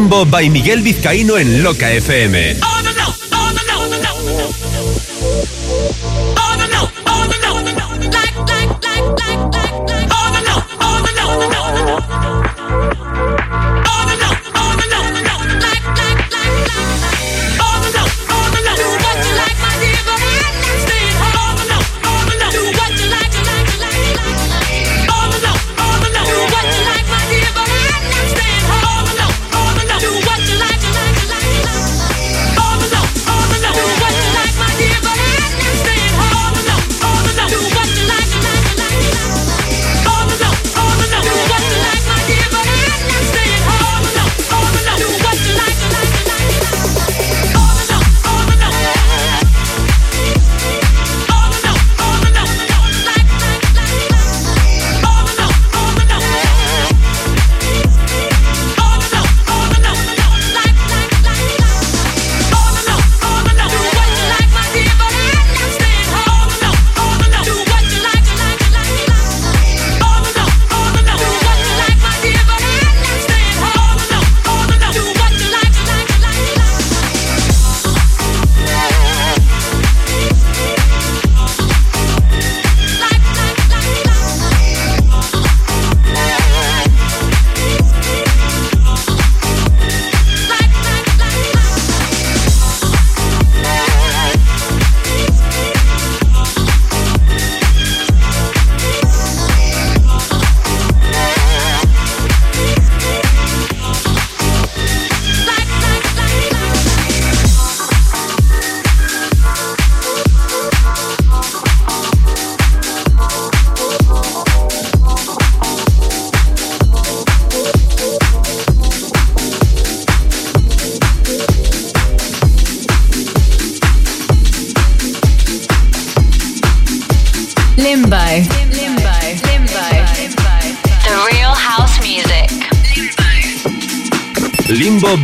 By 0.09 0.51
Miguel 0.51 0.83
Vizcaíno 0.83 1.37
en 1.37 1.65
Loca 1.65 1.91
FM. 1.91 2.76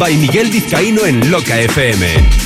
By 0.03 0.16
Miguel 0.16 0.50
Vizcaíno 0.50 1.07
en 1.07 1.30
Loca 1.30 1.61
FM. 1.61 2.41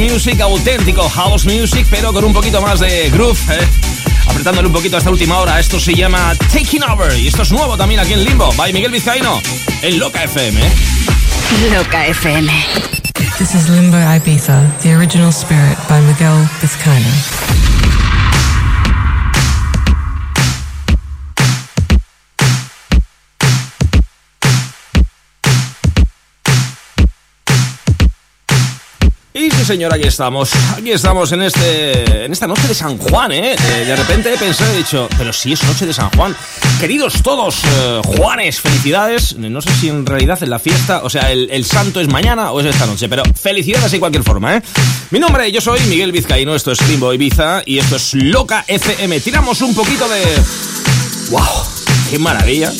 Music, 0.00 0.40
auténtico 0.40 1.06
house 1.10 1.44
music, 1.44 1.86
pero 1.90 2.10
con 2.12 2.24
un 2.24 2.32
poquito 2.32 2.62
más 2.62 2.80
de 2.80 3.10
groove, 3.10 3.38
¿eh? 3.50 3.68
apretándole 4.26 4.66
un 4.66 4.72
poquito 4.72 4.96
esta 4.96 5.10
última 5.10 5.38
hora. 5.38 5.60
Esto 5.60 5.78
se 5.78 5.94
llama 5.94 6.34
Taking 6.52 6.82
Over 6.84 7.18
y 7.18 7.28
esto 7.28 7.42
es 7.42 7.52
nuevo 7.52 7.76
también 7.76 8.00
aquí 8.00 8.14
en 8.14 8.24
Limbo, 8.24 8.50
by 8.54 8.72
Miguel 8.72 8.92
Vizcaíno, 8.92 9.42
en 9.82 9.98
Loca 9.98 10.24
FM. 10.24 10.58
¿eh? 10.58 10.70
Loca 11.74 12.06
FM. 12.06 12.50
This 13.38 13.54
is 13.54 13.68
Limbo 13.68 13.98
Ibiza, 13.98 14.62
the 14.82 14.94
original 14.94 15.32
spirit 15.32 15.76
by 15.86 16.00
Miguel 16.00 16.48
Vizcaino. 29.32 29.64
señor, 29.64 29.94
aquí 29.94 30.08
estamos. 30.08 30.50
Aquí 30.76 30.90
estamos 30.90 31.30
en 31.32 31.42
este 31.42 32.24
en 32.24 32.32
esta 32.32 32.46
noche 32.46 32.66
de 32.66 32.74
San 32.74 32.98
Juan, 32.98 33.30
¿eh? 33.32 33.54
De, 33.86 33.96
repente 33.96 34.34
he 34.34 34.36
pensado, 34.36 34.72
he 34.72 34.78
dicho, 34.78 35.08
pero 35.16 35.32
si 35.32 35.52
es 35.52 35.62
noche 35.62 35.86
de 35.86 35.92
San 35.92 36.10
Juan. 36.10 36.36
Queridos 36.80 37.22
todos, 37.22 37.62
eh, 37.64 38.00
Juanes, 38.04 38.60
felicidades. 38.60 39.36
No 39.36 39.60
sé 39.60 39.72
si 39.74 39.88
en 39.88 40.06
realidad 40.06 40.42
en 40.42 40.50
la 40.50 40.58
fiesta, 40.58 41.02
o 41.04 41.10
sea, 41.10 41.30
el, 41.30 41.64
santo 41.64 42.00
es 42.00 42.08
mañana 42.08 42.50
o 42.52 42.60
es 42.60 42.66
esta 42.66 42.86
noche, 42.86 43.08
pero 43.08 43.22
felicidades 43.40 43.92
de 43.92 44.00
cualquier 44.00 44.24
forma, 44.24 44.56
¿eh? 44.56 44.62
Mi 45.10 45.20
nombre, 45.20 45.50
yo 45.52 45.60
soy 45.60 45.80
Miguel 45.86 46.12
Vizcaíno, 46.12 46.54
esto 46.54 46.72
es 46.72 46.88
Limbo 46.88 47.12
Ibiza 47.12 47.62
y 47.64 47.78
esto 47.78 47.96
es 47.96 48.14
Loca 48.14 48.64
FM. 48.66 49.20
Tiramos 49.20 49.60
un 49.60 49.74
poquito 49.74 50.08
de... 50.08 50.22
¡Wow! 51.30 51.42
¡Qué 52.10 52.18
maravilla! 52.18 52.72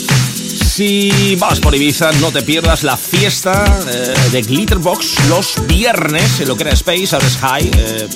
Si 0.80 1.36
vas 1.36 1.60
por 1.60 1.74
Ibiza, 1.74 2.10
no 2.22 2.32
te 2.32 2.40
pierdas 2.40 2.84
la 2.84 2.96
fiesta 2.96 3.66
eh, 3.86 4.14
de 4.32 4.40
Glitterbox 4.40 5.28
los 5.28 5.56
viernes 5.66 6.40
en 6.40 6.48
lo 6.48 6.56
que 6.56 6.62
era 6.62 6.72
Space, 6.72 7.14
ahora 7.14 7.26
es 7.26 7.36
High. 7.36 7.70
Eh, 7.76 8.08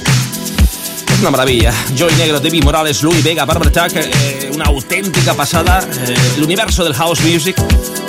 es 1.12 1.20
una 1.20 1.30
maravilla. 1.30 1.74
Joy 1.94 2.14
Negro, 2.14 2.40
David 2.40 2.64
Morales, 2.64 3.02
Louis 3.02 3.22
Vega, 3.22 3.44
Barbara 3.44 3.70
Tuck, 3.70 3.96
eh, 3.96 4.50
una 4.54 4.64
auténtica 4.64 5.34
pasada. 5.34 5.86
el 6.36 6.42
universo 6.42 6.82
del 6.84 6.94
house 6.94 7.20
music, 7.20 7.54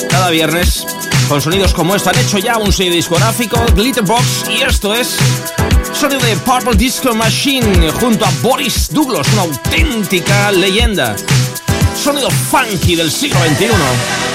cada 0.09 0.29
viernes, 0.29 0.85
con 1.27 1.41
sonidos 1.41 1.73
como 1.73 1.93
esto. 1.93 2.11
Han 2.11 2.19
hecho 2.19 2.37
ya 2.37 2.55
un 2.57 2.71
sello 2.71 2.93
discográfico, 2.93 3.61
Glitterbox, 3.75 4.45
y 4.57 4.61
esto 4.61 4.95
es 4.95 5.17
sonido 5.91 6.21
de 6.21 6.37
Purple 6.37 6.77
Disco 6.77 7.13
Machine 7.13 7.91
junto 7.91 8.23
a 8.23 8.31
Boris 8.41 8.87
Douglas, 8.89 9.27
una 9.33 9.41
auténtica 9.41 10.49
leyenda. 10.53 11.13
Sonido 12.01 12.29
funky 12.29 12.95
del 12.95 13.11
siglo 13.11 13.39
XXI. 13.49 14.34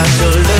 got 0.00 0.32
to 0.32 0.40
love. 0.40 0.59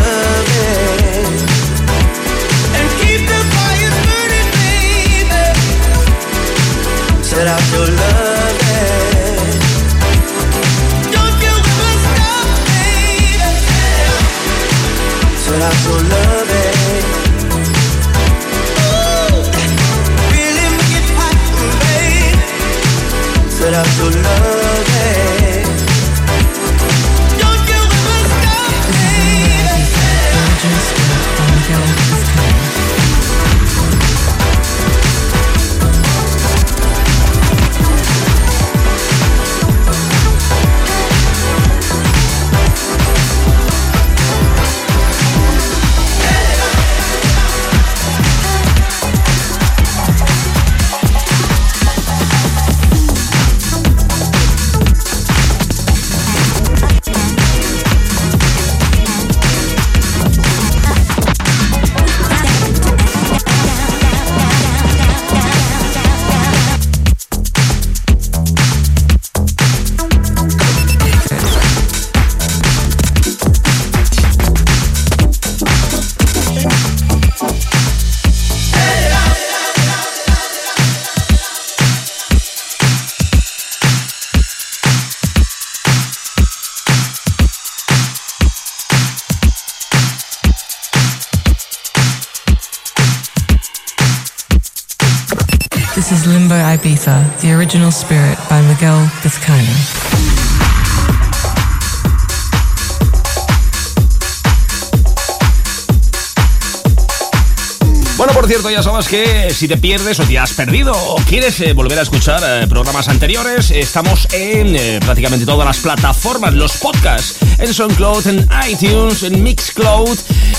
Que 109.10 109.52
si 109.52 109.66
te 109.66 109.76
pierdes 109.76 110.20
o 110.20 110.22
te 110.22 110.38
has 110.38 110.52
perdido 110.52 110.92
o 110.92 111.16
quieres 111.16 111.58
eh, 111.60 111.72
volver 111.72 111.98
a 111.98 112.02
escuchar 112.02 112.40
eh, 112.46 112.68
programas 112.68 113.08
anteriores, 113.08 113.72
estamos 113.72 114.28
en 114.32 114.76
eh, 114.76 115.00
prácticamente 115.04 115.44
todas 115.44 115.66
las 115.66 115.78
plataformas, 115.78 116.54
los 116.54 116.76
podcasts, 116.76 117.34
en 117.58 117.74
SoundCloud, 117.74 118.24
en 118.28 118.48
iTunes, 118.68 119.24
en 119.24 119.42
Mixcloud, 119.42 120.16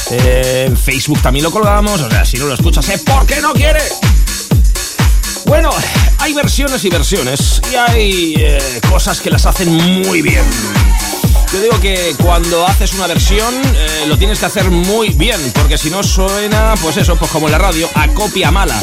en 0.10 0.76
Facebook 0.76 1.22
también 1.22 1.43
lo 1.43 1.52
colgamos, 1.52 2.02
o 2.02 2.10
sea, 2.10 2.26
si 2.26 2.36
no 2.38 2.47
lo 2.47 2.54
escuchas, 2.54 2.89
¿eh? 2.89 2.99
¿por 3.06 3.26
qué 3.26 3.39
no 3.39 3.54
quieres? 3.54 3.99
Bueno, 5.45 5.70
hay 6.18 6.34
versiones 6.34 6.84
y 6.84 6.89
versiones 6.89 7.62
y 7.72 7.76
hay 7.76 8.58
cosas 8.89 9.22
que 9.22 9.30
las 9.30 9.45
hacen 9.45 9.74
muy 9.74 10.22
bien. 10.22 10.43
Yo 11.54 11.62
digo 11.62 11.80
que 11.82 12.16
cuando 12.22 12.66
haces 12.66 12.93
una 12.93 13.08
versión 13.08 13.54
eh, 13.76 14.06
lo 14.08 14.18
tienes 14.18 14.39
que 14.39 14.45
hacer 14.45 14.72
muy 14.72 15.10
bien, 15.10 15.39
porque 15.54 15.78
si 15.78 15.89
no 15.89 16.02
suena, 16.02 16.76
pues 16.82 16.95
eso, 16.95 17.18
pues 17.18 17.30
como 17.30 17.47
en 17.47 17.52
la 17.52 17.58
radio, 17.58 17.89
a 17.93 18.08
copia 18.08 18.52
mala. 18.52 18.82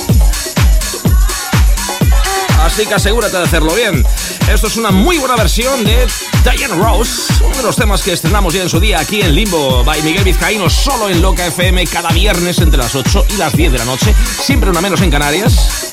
Así 2.63 2.85
que 2.85 2.95
asegúrate 2.95 3.39
de 3.39 3.45
hacerlo 3.45 3.75
bien. 3.75 4.05
Esto 4.53 4.67
es 4.67 4.77
una 4.77 4.91
muy 4.91 5.17
buena 5.17 5.35
versión 5.37 5.83
de 5.83 6.07
Diane 6.43 6.75
Rose, 6.75 7.33
uno 7.43 7.57
de 7.57 7.63
los 7.63 7.77
temas 7.77 8.03
que 8.03 8.13
estrenamos 8.13 8.53
ya 8.53 8.63
en 8.63 8.69
su 8.69 8.79
día 8.79 9.01
aquí 9.01 9.23
en 9.23 9.35
Limbo 9.35 9.83
by 9.83 10.03
Miguel 10.03 10.25
Vizcaíno, 10.25 10.69
solo 10.69 11.09
en 11.09 11.23
Loca 11.23 11.47
FM, 11.47 11.87
cada 11.87 12.11
viernes 12.11 12.59
entre 12.59 12.79
las 12.79 12.95
8 12.95 13.27
y 13.31 13.37
las 13.39 13.55
10 13.55 13.73
de 13.73 13.79
la 13.79 13.87
noche, 13.87 14.15
siempre 14.43 14.69
una 14.69 14.83
menos 14.83 15.01
en 15.01 15.11
Canarias. 15.11 15.91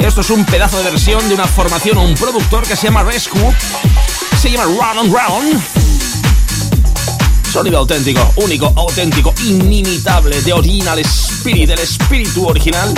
Esto 0.00 0.22
es 0.22 0.30
un 0.30 0.44
pedazo 0.44 0.78
de 0.78 0.90
versión 0.90 1.28
de 1.28 1.34
una 1.36 1.46
formación 1.46 1.98
o 1.98 2.02
un 2.02 2.14
productor 2.14 2.66
que 2.66 2.74
se 2.74 2.88
llama 2.88 3.04
Rescue, 3.04 3.54
se 4.40 4.50
llama 4.50 4.64
Round 4.64 4.98
and 4.98 5.14
Round. 5.14 5.75
Sonido 7.56 7.78
auténtico, 7.78 8.20
único, 8.36 8.70
auténtico, 8.76 9.32
inimitable, 9.46 10.42
de 10.42 10.52
original 10.52 10.98
spirit, 10.98 11.66
del 11.66 11.78
espíritu 11.78 12.46
original. 12.46 12.92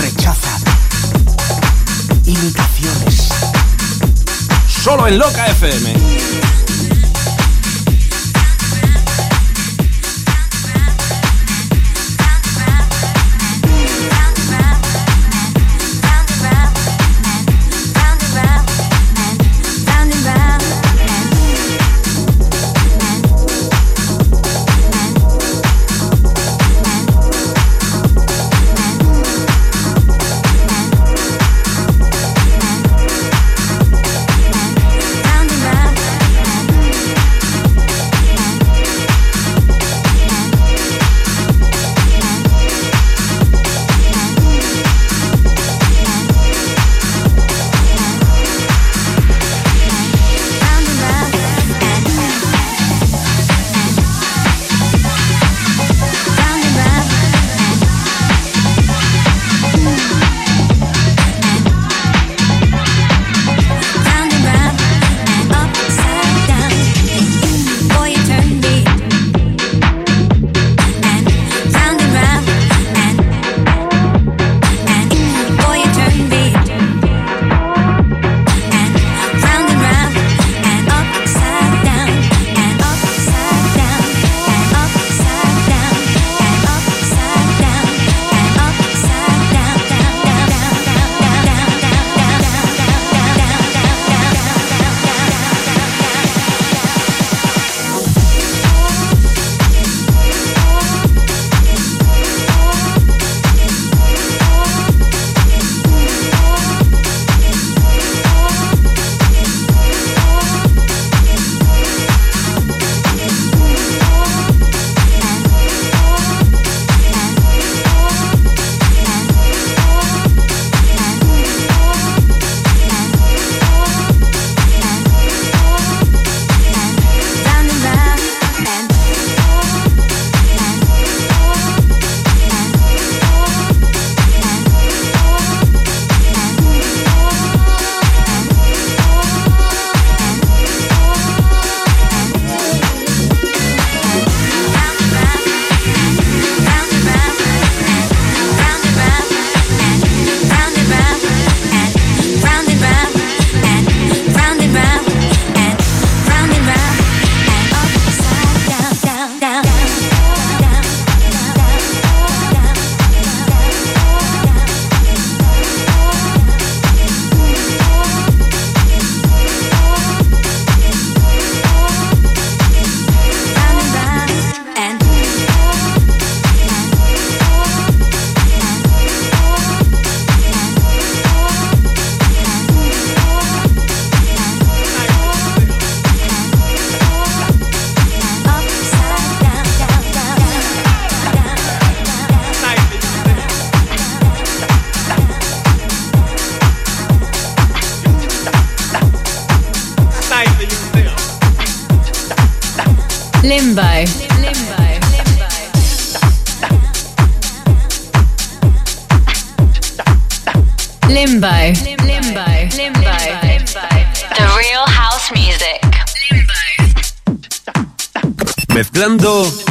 Rechaza 0.00 0.56
imitaciones. 2.24 3.28
Solo 4.68 5.08
en 5.08 5.18
Loca 5.18 5.48
FM. 5.48 5.94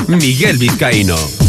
Miguel 0.08 0.58
Vizcaíno. 0.58 1.47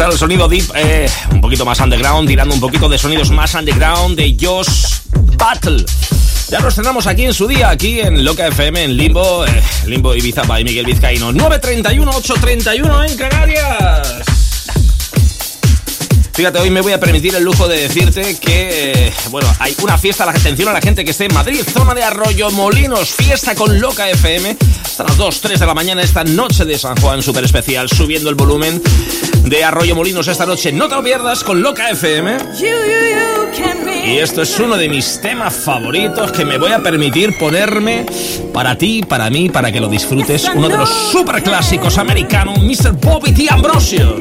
El 0.00 0.18
sonido 0.18 0.48
deep, 0.48 0.72
eh, 0.74 1.08
un 1.30 1.40
poquito 1.40 1.64
más 1.64 1.78
underground, 1.78 2.28
tirando 2.28 2.52
un 2.52 2.60
poquito 2.60 2.88
de 2.88 2.98
sonidos 2.98 3.30
más 3.30 3.54
underground 3.54 4.16
de 4.16 4.36
Josh 4.38 4.96
Battle. 5.38 5.84
Ya 6.50 6.58
nos 6.58 6.74
tenemos 6.74 7.06
aquí 7.06 7.24
en 7.24 7.32
su 7.32 7.46
día, 7.46 7.70
aquí 7.70 8.00
en 8.00 8.24
Loca 8.24 8.48
FM, 8.48 8.84
en 8.84 8.96
Limbo, 8.96 9.46
eh, 9.46 9.62
Limbo 9.86 10.14
Ibiza 10.14 10.42
by 10.42 10.64
Miguel 10.64 10.86
Vizcaíno. 10.86 11.32
9.31, 11.32 12.12
8.31 12.12 13.10
en 13.10 13.16
Canarias. 13.16 14.33
Fíjate, 16.34 16.58
hoy 16.58 16.68
me 16.68 16.80
voy 16.80 16.92
a 16.92 16.98
permitir 16.98 17.32
el 17.36 17.44
lujo 17.44 17.68
de 17.68 17.82
decirte 17.82 18.36
que, 18.40 19.06
eh, 19.06 19.12
bueno, 19.30 19.48
hay 19.60 19.72
una 19.82 19.96
fiesta, 19.96 20.26
la 20.26 20.32
atención 20.32 20.68
a 20.68 20.72
la 20.72 20.80
gente 20.80 21.04
que 21.04 21.12
esté 21.12 21.26
en 21.26 21.34
Madrid, 21.34 21.62
zona 21.72 21.94
de 21.94 22.02
Arroyo 22.02 22.50
Molinos, 22.50 23.10
fiesta 23.10 23.54
con 23.54 23.78
Loca 23.80 24.10
FM, 24.10 24.56
hasta 24.84 25.04
las 25.04 25.16
2, 25.16 25.40
3 25.40 25.60
de 25.60 25.66
la 25.66 25.74
mañana, 25.74 26.02
esta 26.02 26.24
noche 26.24 26.64
de 26.64 26.76
San 26.76 26.96
Juan, 26.96 27.22
súper 27.22 27.44
especial, 27.44 27.88
subiendo 27.88 28.30
el 28.30 28.34
volumen 28.34 28.82
de 29.44 29.62
Arroyo 29.62 29.94
Molinos 29.94 30.26
esta 30.26 30.44
noche. 30.44 30.72
No 30.72 30.88
te 30.88 30.96
lo 30.96 31.04
pierdas 31.04 31.44
con 31.44 31.62
Loca 31.62 31.88
FM. 31.90 32.36
Y 34.04 34.18
esto 34.18 34.42
es 34.42 34.58
uno 34.58 34.76
de 34.76 34.88
mis 34.88 35.20
temas 35.20 35.54
favoritos 35.54 36.32
que 36.32 36.44
me 36.44 36.58
voy 36.58 36.72
a 36.72 36.80
permitir 36.80 37.38
ponerme 37.38 38.06
para 38.52 38.76
ti, 38.76 39.04
para 39.08 39.30
mí, 39.30 39.50
para 39.50 39.70
que 39.70 39.78
lo 39.78 39.88
disfrutes. 39.88 40.50
Uno 40.52 40.68
de 40.68 40.78
los 40.78 40.90
super 40.90 41.40
clásicos 41.44 41.96
americanos, 41.96 42.58
Mr. 42.58 42.92
Bobby 42.94 43.30
T. 43.32 43.46
Ambrosio. 43.48 44.18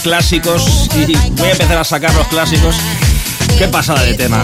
Clásicos 0.00 0.88
y 0.94 1.14
voy 1.32 1.48
a 1.48 1.52
empezar 1.52 1.78
a 1.78 1.84
sacar 1.84 2.14
los 2.14 2.26
clásicos. 2.28 2.76
Qué 3.58 3.68
pasada 3.68 4.02
de 4.02 4.14
tema. 4.14 4.42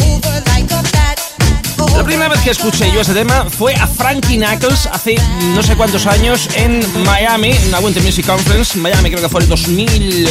La 1.97 2.05
primera 2.05 2.28
vez 2.28 2.40
que 2.40 2.51
escuché 2.51 2.90
yo 2.93 3.01
ese 3.01 3.12
tema 3.12 3.47
fue 3.51 3.74
a 3.74 3.86
Frankie 3.86 4.36
Knuckles 4.36 4.86
hace 4.93 5.16
no 5.55 5.62
sé 5.62 5.77
cuántos 5.77 6.06
años 6.06 6.48
en 6.55 6.81
Miami, 7.05 7.51
en 7.51 7.70
la 7.70 7.81
Winter 7.81 8.02
Music 8.02 8.27
Conference. 8.27 8.78
Miami 8.78 9.10
creo 9.10 9.22
que 9.22 9.28
fue 9.28 9.43
el 9.43 9.48
2000, 9.48 10.28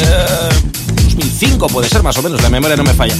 2005 1.03 1.67
puede 1.67 1.89
ser 1.89 2.01
más 2.03 2.17
o 2.17 2.23
menos, 2.23 2.41
la 2.41 2.49
memoria 2.49 2.75
no 2.75 2.83
me 2.83 2.93
falla. 2.93 3.15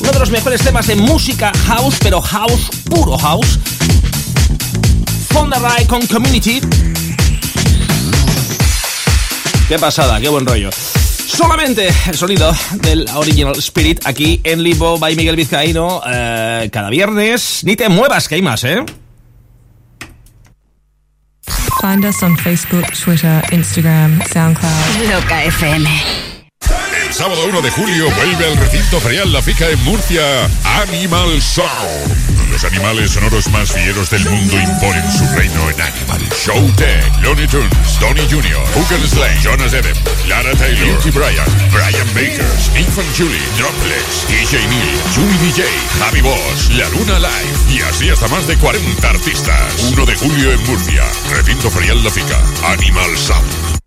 Uno 0.00 0.12
de 0.12 0.18
los 0.18 0.30
mejores 0.30 0.62
temas 0.62 0.86
de 0.86 0.96
música 0.96 1.52
house, 1.66 1.96
pero 2.02 2.20
house, 2.20 2.70
puro 2.88 3.16
house. 3.18 3.58
Fonda 5.30 5.58
Rai 5.58 5.86
con 5.86 6.06
Community. 6.06 6.60
Qué 9.68 9.78
pasada, 9.78 10.20
qué 10.20 10.28
buen 10.28 10.44
rollo. 10.44 10.70
Solamente 11.34 11.88
el 12.08 12.14
sonido 12.16 12.54
del 12.82 13.06
Original 13.14 13.56
Spirit 13.56 14.02
aquí 14.04 14.40
en 14.44 14.62
Limbo 14.62 14.98
by 14.98 15.16
Miguel 15.16 15.34
Vizcaíno 15.34 16.02
eh, 16.06 16.68
cada 16.70 16.90
viernes. 16.90 17.60
Ni 17.64 17.74
te 17.74 17.88
muevas, 17.88 18.28
que 18.28 18.34
hay 18.34 18.42
más, 18.42 18.62
¿eh? 18.64 18.84
Find 21.80 22.04
us 22.04 22.22
on 22.22 22.36
Facebook, 22.36 22.86
Twitter, 22.92 23.42
Instagram, 23.50 24.22
SoundCloud. 24.30 25.10
Loca 25.10 25.44
FM. 25.44 25.88
El 27.06 27.12
sábado 27.14 27.46
1 27.48 27.62
de 27.62 27.70
julio 27.70 28.10
vuelve 28.10 28.46
al 28.46 28.56
recinto 28.56 29.00
ferial 29.00 29.32
La 29.32 29.42
Fica 29.42 29.68
en 29.68 29.82
Murcia 29.84 30.44
Animal 30.64 31.40
Sound. 31.40 32.31
Los 32.52 32.64
animales 32.64 33.10
sonoros 33.10 33.48
más 33.48 33.72
fieros 33.72 34.10
del 34.10 34.28
mundo 34.28 34.60
imponen 34.60 35.10
su 35.10 35.26
reino 35.34 35.70
en 35.70 35.80
Animal 35.80 36.20
Show 36.36 36.70
Tech, 36.76 37.10
Looney 37.22 37.48
Tunes, 37.48 37.98
Tony 37.98 38.20
Jr., 38.30 38.60
Hooker 38.74 39.08
Slay, 39.08 39.40
Jonas 39.42 39.72
Eden, 39.72 39.96
Lara 40.28 40.52
Taylor, 40.56 40.86
Milky 40.86 41.10
Bryan, 41.10 41.46
Brian 41.72 42.06
Bakers, 42.08 42.70
Infant 42.78 43.08
Julie, 43.16 43.40
Droplets, 43.56 44.28
DJ 44.28 44.68
Neil, 44.68 45.00
Julie 45.14 45.38
DJ, 45.38 45.64
Javi 45.98 46.20
Boss, 46.20 46.70
La 46.76 46.86
Luna 46.90 47.18
Live 47.18 47.74
y 47.74 47.80
así 47.80 48.10
hasta 48.10 48.28
más 48.28 48.46
de 48.46 48.54
40 48.58 49.08
artistas. 49.08 49.90
1 49.90 50.04
de 50.04 50.14
julio 50.14 50.52
en 50.52 50.62
Murcia, 50.66 51.04
recinto 51.30 51.70
ferial 51.70 52.04
La 52.04 52.10
Fica, 52.10 52.38
Animal 52.66 53.16
Sound. 53.16 53.80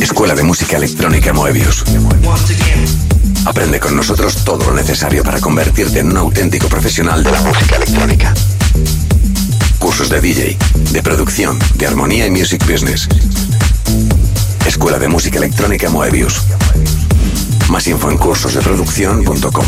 Escuela 0.00 0.36
de 0.36 0.44
Música 0.44 0.76
Electrónica 0.76 1.32
Moebius. 1.32 1.82
Aprende 3.44 3.80
con 3.80 3.96
nosotros 3.96 4.44
todo 4.44 4.66
lo 4.66 4.74
necesario 4.74 5.24
para 5.24 5.40
convertirte 5.40 5.98
en 5.98 6.10
un 6.10 6.16
auténtico 6.16 6.68
profesional 6.68 7.24
de 7.24 7.32
la 7.32 7.40
música 7.40 7.76
electrónica. 7.76 8.34
Cursos 9.78 10.08
de 10.08 10.20
DJ, 10.20 10.56
de 10.92 11.02
producción, 11.02 11.58
de 11.74 11.86
armonía 11.86 12.26
y 12.26 12.30
music 12.30 12.64
business. 12.70 13.08
Escuela 14.64 14.98
de 14.98 15.08
Música 15.08 15.38
Electrónica 15.38 15.90
Moebius. 15.90 16.42
Más 17.68 17.86
info 17.88 18.10
en 18.10 18.18
cursosdeproducción.com. 18.18 19.66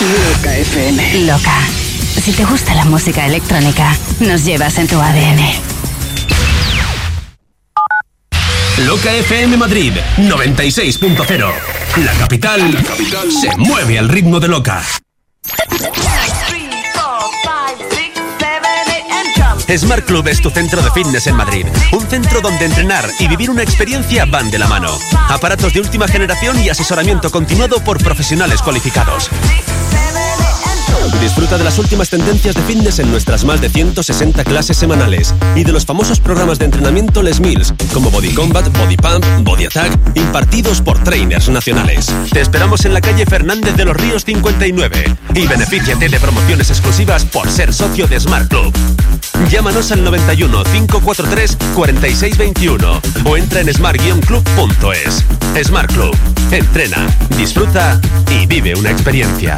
Loca 0.00 0.56
FM. 0.56 1.26
Loca. 1.26 1.58
Si 2.20 2.32
te 2.32 2.44
gusta 2.44 2.74
la 2.74 2.84
música 2.84 3.26
electrónica, 3.26 3.96
nos 4.18 4.44
llevas 4.44 4.76
en 4.78 4.88
tu 4.88 5.00
ADN. 5.00 5.69
Loca 8.86 9.12
FM 9.12 9.56
Madrid 9.58 9.92
96.0. 10.16 11.52
La 12.04 12.12
capital, 12.14 12.78
se 13.28 13.54
mueve 13.58 13.98
al 13.98 14.08
ritmo 14.08 14.40
de 14.40 14.48
Loca. 14.48 14.82
Smart 19.76 20.04
Club 20.06 20.26
es 20.28 20.40
tu 20.40 20.50
centro 20.50 20.82
de 20.82 20.90
fitness 20.92 21.26
en 21.26 21.36
Madrid. 21.36 21.66
Un 21.92 22.06
centro 22.08 22.40
donde 22.40 22.64
entrenar 22.64 23.08
y 23.18 23.28
vivir 23.28 23.50
una 23.50 23.62
experiencia 23.62 24.24
van 24.24 24.50
de 24.50 24.58
la 24.58 24.66
mano. 24.66 24.90
Aparatos 25.28 25.74
de 25.74 25.80
última 25.80 26.08
generación 26.08 26.58
y 26.60 26.70
asesoramiento 26.70 27.30
continuado 27.30 27.84
por 27.84 28.02
profesionales 28.02 28.62
cualificados. 28.62 29.30
Disfruta 31.20 31.58
de 31.58 31.64
las 31.64 31.78
últimas 31.78 32.08
tendencias 32.08 32.54
de 32.54 32.62
fitness 32.62 32.98
en 32.98 33.10
nuestras 33.10 33.44
más 33.44 33.60
de 33.60 33.68
160 33.68 34.44
clases 34.44 34.76
semanales 34.76 35.34
y 35.54 35.64
de 35.64 35.72
los 35.72 35.84
famosos 35.84 36.20
programas 36.20 36.58
de 36.58 36.66
entrenamiento 36.66 37.22
Les 37.22 37.40
Mills, 37.40 37.74
como 37.92 38.10
Body 38.10 38.32
Combat, 38.32 38.66
Body 38.78 38.96
Pump, 38.96 39.24
Body 39.42 39.66
Attack, 39.66 39.98
impartidos 40.14 40.80
por 40.80 41.02
trainers 41.02 41.48
nacionales. 41.48 42.06
Te 42.32 42.40
esperamos 42.40 42.84
en 42.84 42.94
la 42.94 43.00
calle 43.00 43.26
Fernández 43.26 43.76
de 43.76 43.84
los 43.84 43.96
Ríos 43.96 44.24
59 44.24 45.16
y 45.34 45.46
benefíciate 45.46 46.08
de 46.08 46.20
promociones 46.20 46.70
exclusivas 46.70 47.24
por 47.24 47.50
ser 47.50 47.72
socio 47.72 48.06
de 48.06 48.20
Smart 48.20 48.48
Club. 48.48 48.72
Llámanos 49.50 49.90
al 49.92 50.04
91 50.04 50.64
543 50.64 51.56
4621 51.74 53.00
o 53.24 53.36
entra 53.36 53.60
en 53.60 53.72
smart-club.es. 53.72 55.24
Smart 55.64 55.92
Club. 55.92 56.16
Entrena, 56.50 57.06
disfruta 57.36 58.00
y 58.30 58.46
vive 58.46 58.74
una 58.74 58.90
experiencia. 58.90 59.56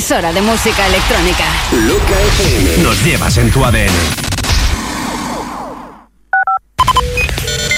Emisora 0.00 0.32
de 0.32 0.40
música 0.40 0.86
electrónica. 0.86 1.44
Loca 1.72 2.18
FM. 2.38 2.82
Nos 2.82 3.04
llevas 3.04 3.36
en 3.36 3.50
tu 3.50 3.62
ADN. 3.62 3.92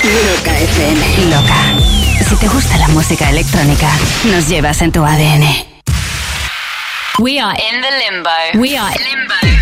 Loca 0.05 0.61
FM. 0.61 1.27
Loca. 1.35 2.25
Si 2.29 2.37
te 2.37 2.47
gusta 2.47 2.79
la 2.79 2.87
música 2.89 3.29
electrónica, 3.29 3.91
nos 4.27 4.47
llevas 4.49 4.81
en 4.83 4.93
tu 4.93 5.05
ADN. 5.05 5.43
We 7.19 7.41
are 7.41 7.61
in 7.61 7.81
the 7.83 7.91
limbo. 7.99 8.31
We 8.55 8.79
are 8.79 8.95
limbo. 9.03 9.62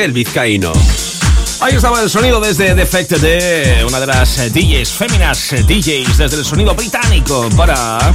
Miguel 0.00 0.12
Vizcaíno. 0.14 0.72
Ahí 1.60 1.74
estaba 1.74 2.00
el 2.00 2.08
sonido 2.08 2.40
desde 2.40 2.74
Defect 2.74 3.18
de 3.18 3.84
una 3.86 4.00
de 4.00 4.06
las 4.06 4.38
eh, 4.38 4.48
DJs 4.48 4.92
féminas 4.92 5.52
eh, 5.52 5.62
DJs 5.62 6.16
desde 6.16 6.38
el 6.38 6.44
sonido 6.46 6.74
británico 6.74 7.50
para 7.54 8.14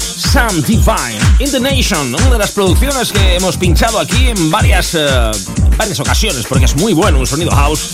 Sam 0.00 0.62
Divine 0.62 1.18
in 1.40 1.50
the 1.50 1.60
Nation, 1.60 2.14
una 2.14 2.30
de 2.30 2.38
las 2.38 2.52
producciones 2.52 3.12
que 3.12 3.36
hemos 3.36 3.58
pinchado 3.58 4.00
aquí 4.00 4.28
en 4.28 4.50
varias, 4.50 4.94
eh, 4.94 5.30
varias 5.76 6.00
ocasiones 6.00 6.46
porque 6.48 6.64
es 6.64 6.76
muy 6.76 6.94
bueno, 6.94 7.18
un 7.18 7.26
sonido 7.26 7.50
house 7.50 7.90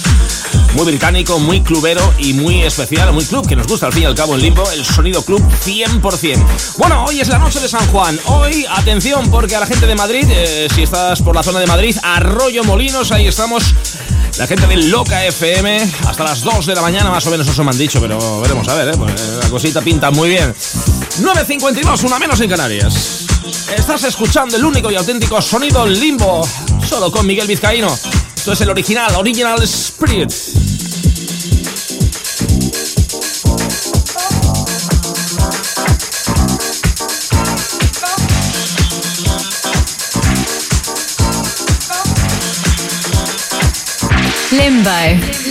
muy 0.74 0.84
británico, 0.86 1.38
muy 1.38 1.62
clubero 1.62 2.12
y 2.18 2.32
muy 2.34 2.62
especial, 2.62 3.12
muy 3.12 3.24
club, 3.24 3.46
que 3.46 3.56
nos 3.56 3.66
gusta 3.66 3.86
al 3.86 3.92
fin 3.92 4.02
y 4.02 4.06
al 4.06 4.14
cabo 4.14 4.34
en 4.34 4.42
Limbo, 4.42 4.68
el 4.72 4.84
sonido 4.84 5.22
club 5.22 5.42
100%. 5.64 6.44
Bueno, 6.78 7.04
hoy 7.04 7.20
es 7.20 7.28
la 7.28 7.38
noche 7.38 7.60
de 7.60 7.68
San 7.68 7.86
Juan. 7.88 8.18
Hoy, 8.26 8.66
atención, 8.68 9.30
porque 9.30 9.54
a 9.56 9.60
la 9.60 9.66
gente 9.66 9.86
de 9.86 9.94
Madrid, 9.94 10.26
eh, 10.28 10.68
si 10.74 10.82
estás 10.82 11.22
por 11.22 11.34
la 11.34 11.42
zona 11.42 11.60
de 11.60 11.66
Madrid, 11.66 11.96
Arroyo 12.02 12.64
Molinos, 12.64 13.12
ahí 13.12 13.26
estamos. 13.26 13.62
La 14.38 14.48
gente 14.48 14.66
de 14.66 14.76
Loca 14.76 15.24
FM, 15.24 15.92
hasta 16.08 16.24
las 16.24 16.42
2 16.42 16.66
de 16.66 16.74
la 16.74 16.82
mañana 16.82 17.08
más 17.08 17.24
o 17.26 17.30
menos 17.30 17.46
eso 17.46 17.62
me 17.62 17.70
han 17.70 17.78
dicho, 17.78 18.00
pero 18.00 18.40
veremos 18.40 18.66
a 18.66 18.74
ver, 18.74 18.88
¿eh? 18.88 18.96
Pues, 18.98 19.12
eh, 19.12 19.38
la 19.42 19.48
cosita 19.48 19.80
pinta 19.80 20.10
muy 20.10 20.28
bien. 20.28 20.52
9.52, 21.20 22.02
una 22.02 22.18
menos 22.18 22.40
en 22.40 22.50
Canarias. 22.50 23.26
Estás 23.76 24.02
escuchando 24.02 24.56
el 24.56 24.64
único 24.64 24.90
y 24.90 24.96
auténtico 24.96 25.40
sonido 25.40 25.86
limbo, 25.86 26.46
solo 26.88 27.12
con 27.12 27.26
Miguel 27.26 27.46
Vizcaíno. 27.46 27.96
Esto 28.44 28.52
es 28.52 28.60
el 28.60 28.68
original, 28.68 29.14
Original 29.14 29.62
Spirit. 29.62 30.30
Limbo. 44.54 45.43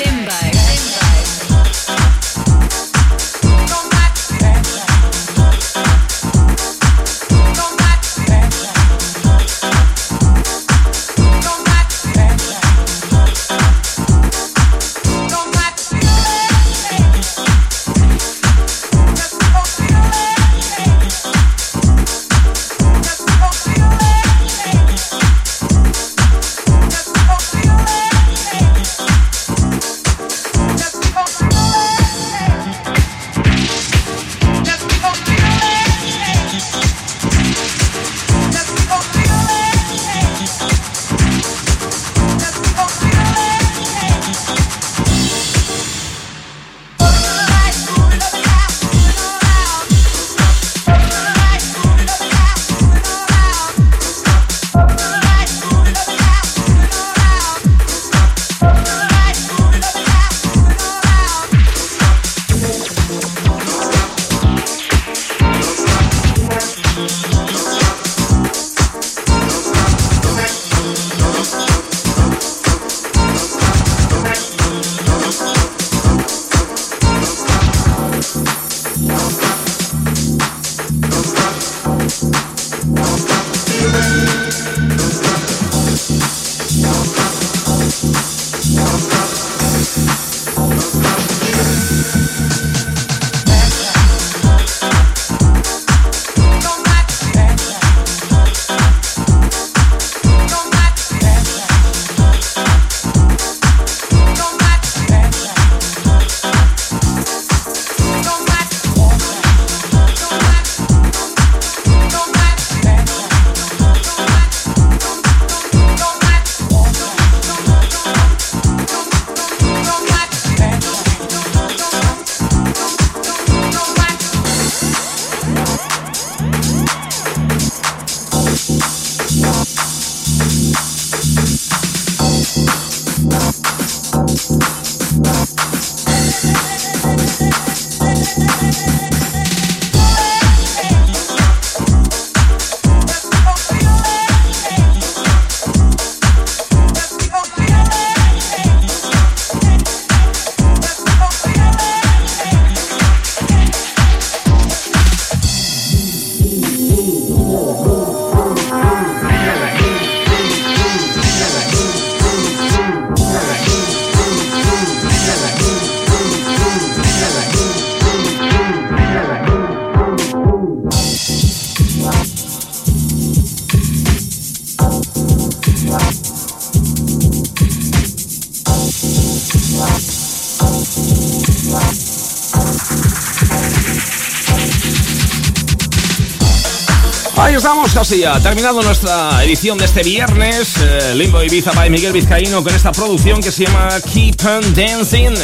Estamos 187.84 188.08
casi 188.08 188.22
ya, 188.22 188.40
terminando 188.40 188.82
nuestra 188.82 189.44
edición 189.44 189.78
de 189.78 189.84
este 189.84 190.04
viernes, 190.04 190.76
eh, 190.80 191.14
Limbo 191.16 191.44
Ibiza 191.44 191.74
by 191.74 191.90
Miguel 191.90 192.14
Vizcaíno 192.14 192.64
con 192.64 192.74
esta 192.74 192.94
producción 192.94 193.42
que 193.42 193.52
se 193.52 193.66
llama 193.66 193.90
Keep 194.14 194.38
on 194.46 194.74
Dancing. 194.74 195.36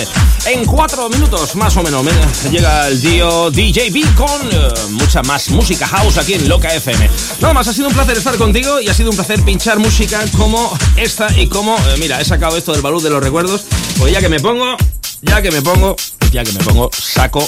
En 0.46 0.64
cuatro 0.64 1.10
minutos 1.10 1.58
más 1.58 1.76
o 1.76 1.84
menos 1.84 2.06
llega 2.50 2.88
el 2.88 3.02
tío 3.02 3.52
DJB 3.52 4.16
con 4.16 4.50
eh, 4.54 4.74
mucha 4.92 5.22
más 5.24 5.50
música 5.50 5.86
house 5.86 6.18
aquí 6.18 6.36
en 6.36 6.48
Loca 6.48 6.74
FM. 6.74 7.10
Nada 7.42 7.54
más, 7.54 7.68
ha 7.68 7.74
sido 7.74 7.90
un 7.90 7.94
placer 7.94 8.18
estar 8.18 8.38
contigo 8.38 8.80
y 8.80 8.88
ha 8.88 8.94
sido 8.94 9.10
un 9.10 9.18
placer 9.18 9.42
pinchar 9.44 9.78
música 9.80 10.24
como 10.38 10.72
esta 10.96 11.38
y 11.38 11.48
como, 11.48 11.76
eh, 11.76 11.98
mira, 12.00 12.22
he 12.22 12.26
sacado 12.26 12.56
esto 12.56 12.72
del 12.72 12.82
balón 12.82 13.04
de 13.04 13.10
los 13.10 13.22
recuerdos, 13.22 13.66
pues 13.98 14.14
ya 14.14 14.22
que 14.22 14.30
me 14.30 14.40
pongo, 14.40 14.78
ya 15.24 15.42
que 15.42 15.52
me 15.52 15.62
pongo, 15.62 15.98
ya 16.32 16.46
que 16.46 16.54
me 16.54 16.64
pongo, 16.64 16.90
saco 16.94 17.46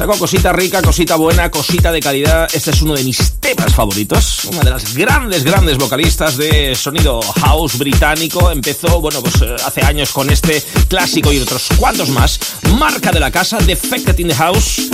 Saco 0.00 0.16
cosita 0.16 0.50
rica, 0.54 0.80
cosita 0.80 1.16
buena, 1.16 1.50
cosita 1.50 1.92
de 1.92 2.00
calidad. 2.00 2.48
Este 2.54 2.70
es 2.70 2.80
uno 2.80 2.94
de 2.94 3.04
mis 3.04 3.32
temas 3.32 3.74
favoritos. 3.74 4.46
Una 4.46 4.60
de 4.60 4.70
las 4.70 4.94
grandes, 4.94 5.44
grandes 5.44 5.76
vocalistas 5.76 6.38
de 6.38 6.74
sonido 6.74 7.20
house 7.20 7.76
británico. 7.76 8.50
Empezó, 8.50 8.98
bueno, 9.02 9.20
pues 9.20 9.34
eh, 9.42 9.56
hace 9.62 9.82
años 9.82 10.10
con 10.12 10.30
este 10.30 10.64
clásico 10.88 11.30
y 11.34 11.38
otros 11.38 11.68
cuantos 11.76 12.08
más. 12.08 12.40
Marca 12.78 13.12
de 13.12 13.20
la 13.20 13.30
casa, 13.30 13.58
Defected 13.58 14.18
in 14.20 14.28
the 14.28 14.34
House. 14.34 14.88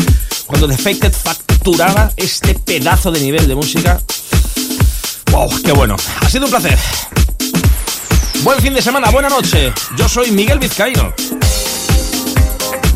Cuando 0.44 0.66
Defected 0.66 1.12
facturaba 1.12 2.10
este 2.16 2.56
pedazo 2.56 3.12
de 3.12 3.20
nivel 3.20 3.46
de 3.46 3.54
música. 3.54 4.00
¡Wow! 5.30 5.62
¡Qué 5.62 5.70
bueno! 5.70 5.94
Ha 6.20 6.28
sido 6.28 6.46
un 6.46 6.50
placer. 6.50 6.76
Buen 8.42 8.60
fin 8.60 8.74
de 8.74 8.82
semana, 8.82 9.10
buena 9.12 9.28
noche. 9.28 9.72
Yo 9.96 10.08
soy 10.08 10.32
Miguel 10.32 10.58
Vizcaíno. 10.58 11.14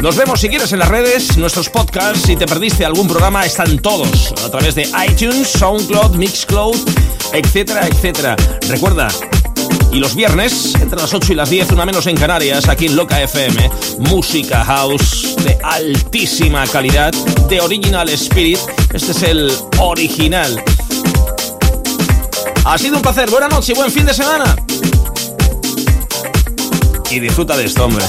Nos 0.01 0.17
vemos 0.17 0.41
si 0.41 0.49
quieres 0.49 0.73
en 0.73 0.79
las 0.79 0.89
redes, 0.89 1.37
nuestros 1.37 1.69
podcasts, 1.69 2.23
si 2.25 2.35
te 2.35 2.47
perdiste 2.47 2.87
algún 2.87 3.07
programa, 3.07 3.45
están 3.45 3.79
todos 3.81 4.33
a 4.43 4.51
través 4.51 4.75
de 4.75 4.89
iTunes, 5.07 5.49
SoundCloud, 5.49 6.17
Mixcloud, 6.17 6.77
etcétera, 7.35 7.87
etcétera. 7.87 8.35
Recuerda, 8.67 9.09
y 9.93 9.99
los 9.99 10.15
viernes, 10.15 10.75
entre 10.77 10.99
las 10.99 11.13
8 11.13 11.35
y 11.35 11.37
las 11.37 11.51
10, 11.51 11.73
una 11.73 11.85
menos 11.85 12.07
en 12.07 12.17
Canarias, 12.17 12.67
aquí 12.71 12.87
en 12.87 12.97
Loca 12.97 13.21
FM, 13.21 13.71
música 13.99 14.65
house 14.65 15.37
de 15.45 15.59
altísima 15.63 16.67
calidad, 16.67 17.13
de 17.51 17.61
Original 17.61 18.09
Spirit. 18.09 18.59
Este 18.95 19.13
es 19.13 19.23
el 19.23 19.53
original. 19.79 20.65
Ha 22.65 22.79
sido 22.79 22.97
un 22.97 23.03
placer, 23.03 23.29
buena 23.29 23.49
noche 23.49 23.73
y 23.73 23.75
buen 23.75 23.93
fin 23.93 24.07
de 24.07 24.15
semana. 24.15 24.57
Y 27.11 27.21
disfruta 27.21 27.55
de 27.55 27.65
esto, 27.67 27.85
hombre. 27.85 28.07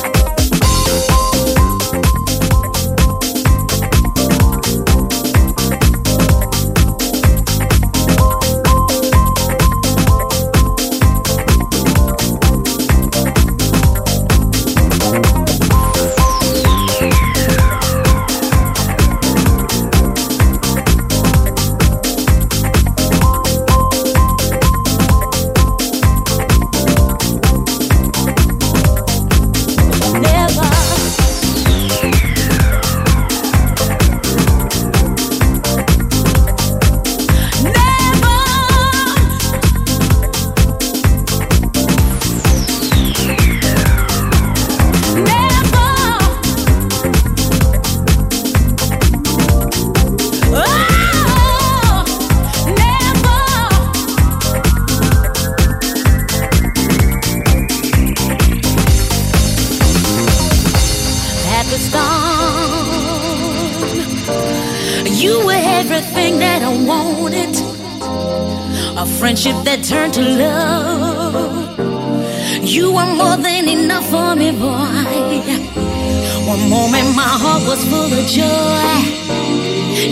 Turn 69.44 70.12
to 70.12 70.22
love. 70.22 71.80
You 72.64 72.94
were 72.94 73.16
more 73.16 73.38
than 73.38 73.68
enough 73.68 74.08
for 74.10 74.36
me, 74.36 74.52
boy. 74.52 75.42
One 76.48 76.70
moment 76.70 77.16
my 77.16 77.34
heart 77.44 77.64
was 77.68 77.84
full 77.86 78.12
of 78.20 78.26
joy, 78.28 78.94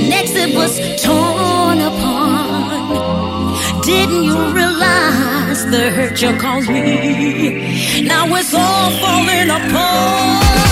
next 0.09 0.35
it 0.35 0.55
was 0.55 0.79
torn 1.03 1.79
apart. 1.79 3.55
Didn't 3.85 4.23
you 4.23 4.37
realize 4.51 5.65
the 5.67 5.91
hurt 5.91 6.21
you 6.21 6.35
caused 6.37 6.69
me? 6.69 8.01
Now 8.01 8.25
it's 8.35 8.53
all 8.53 8.89
falling 9.01 9.49
apart. 9.49 10.68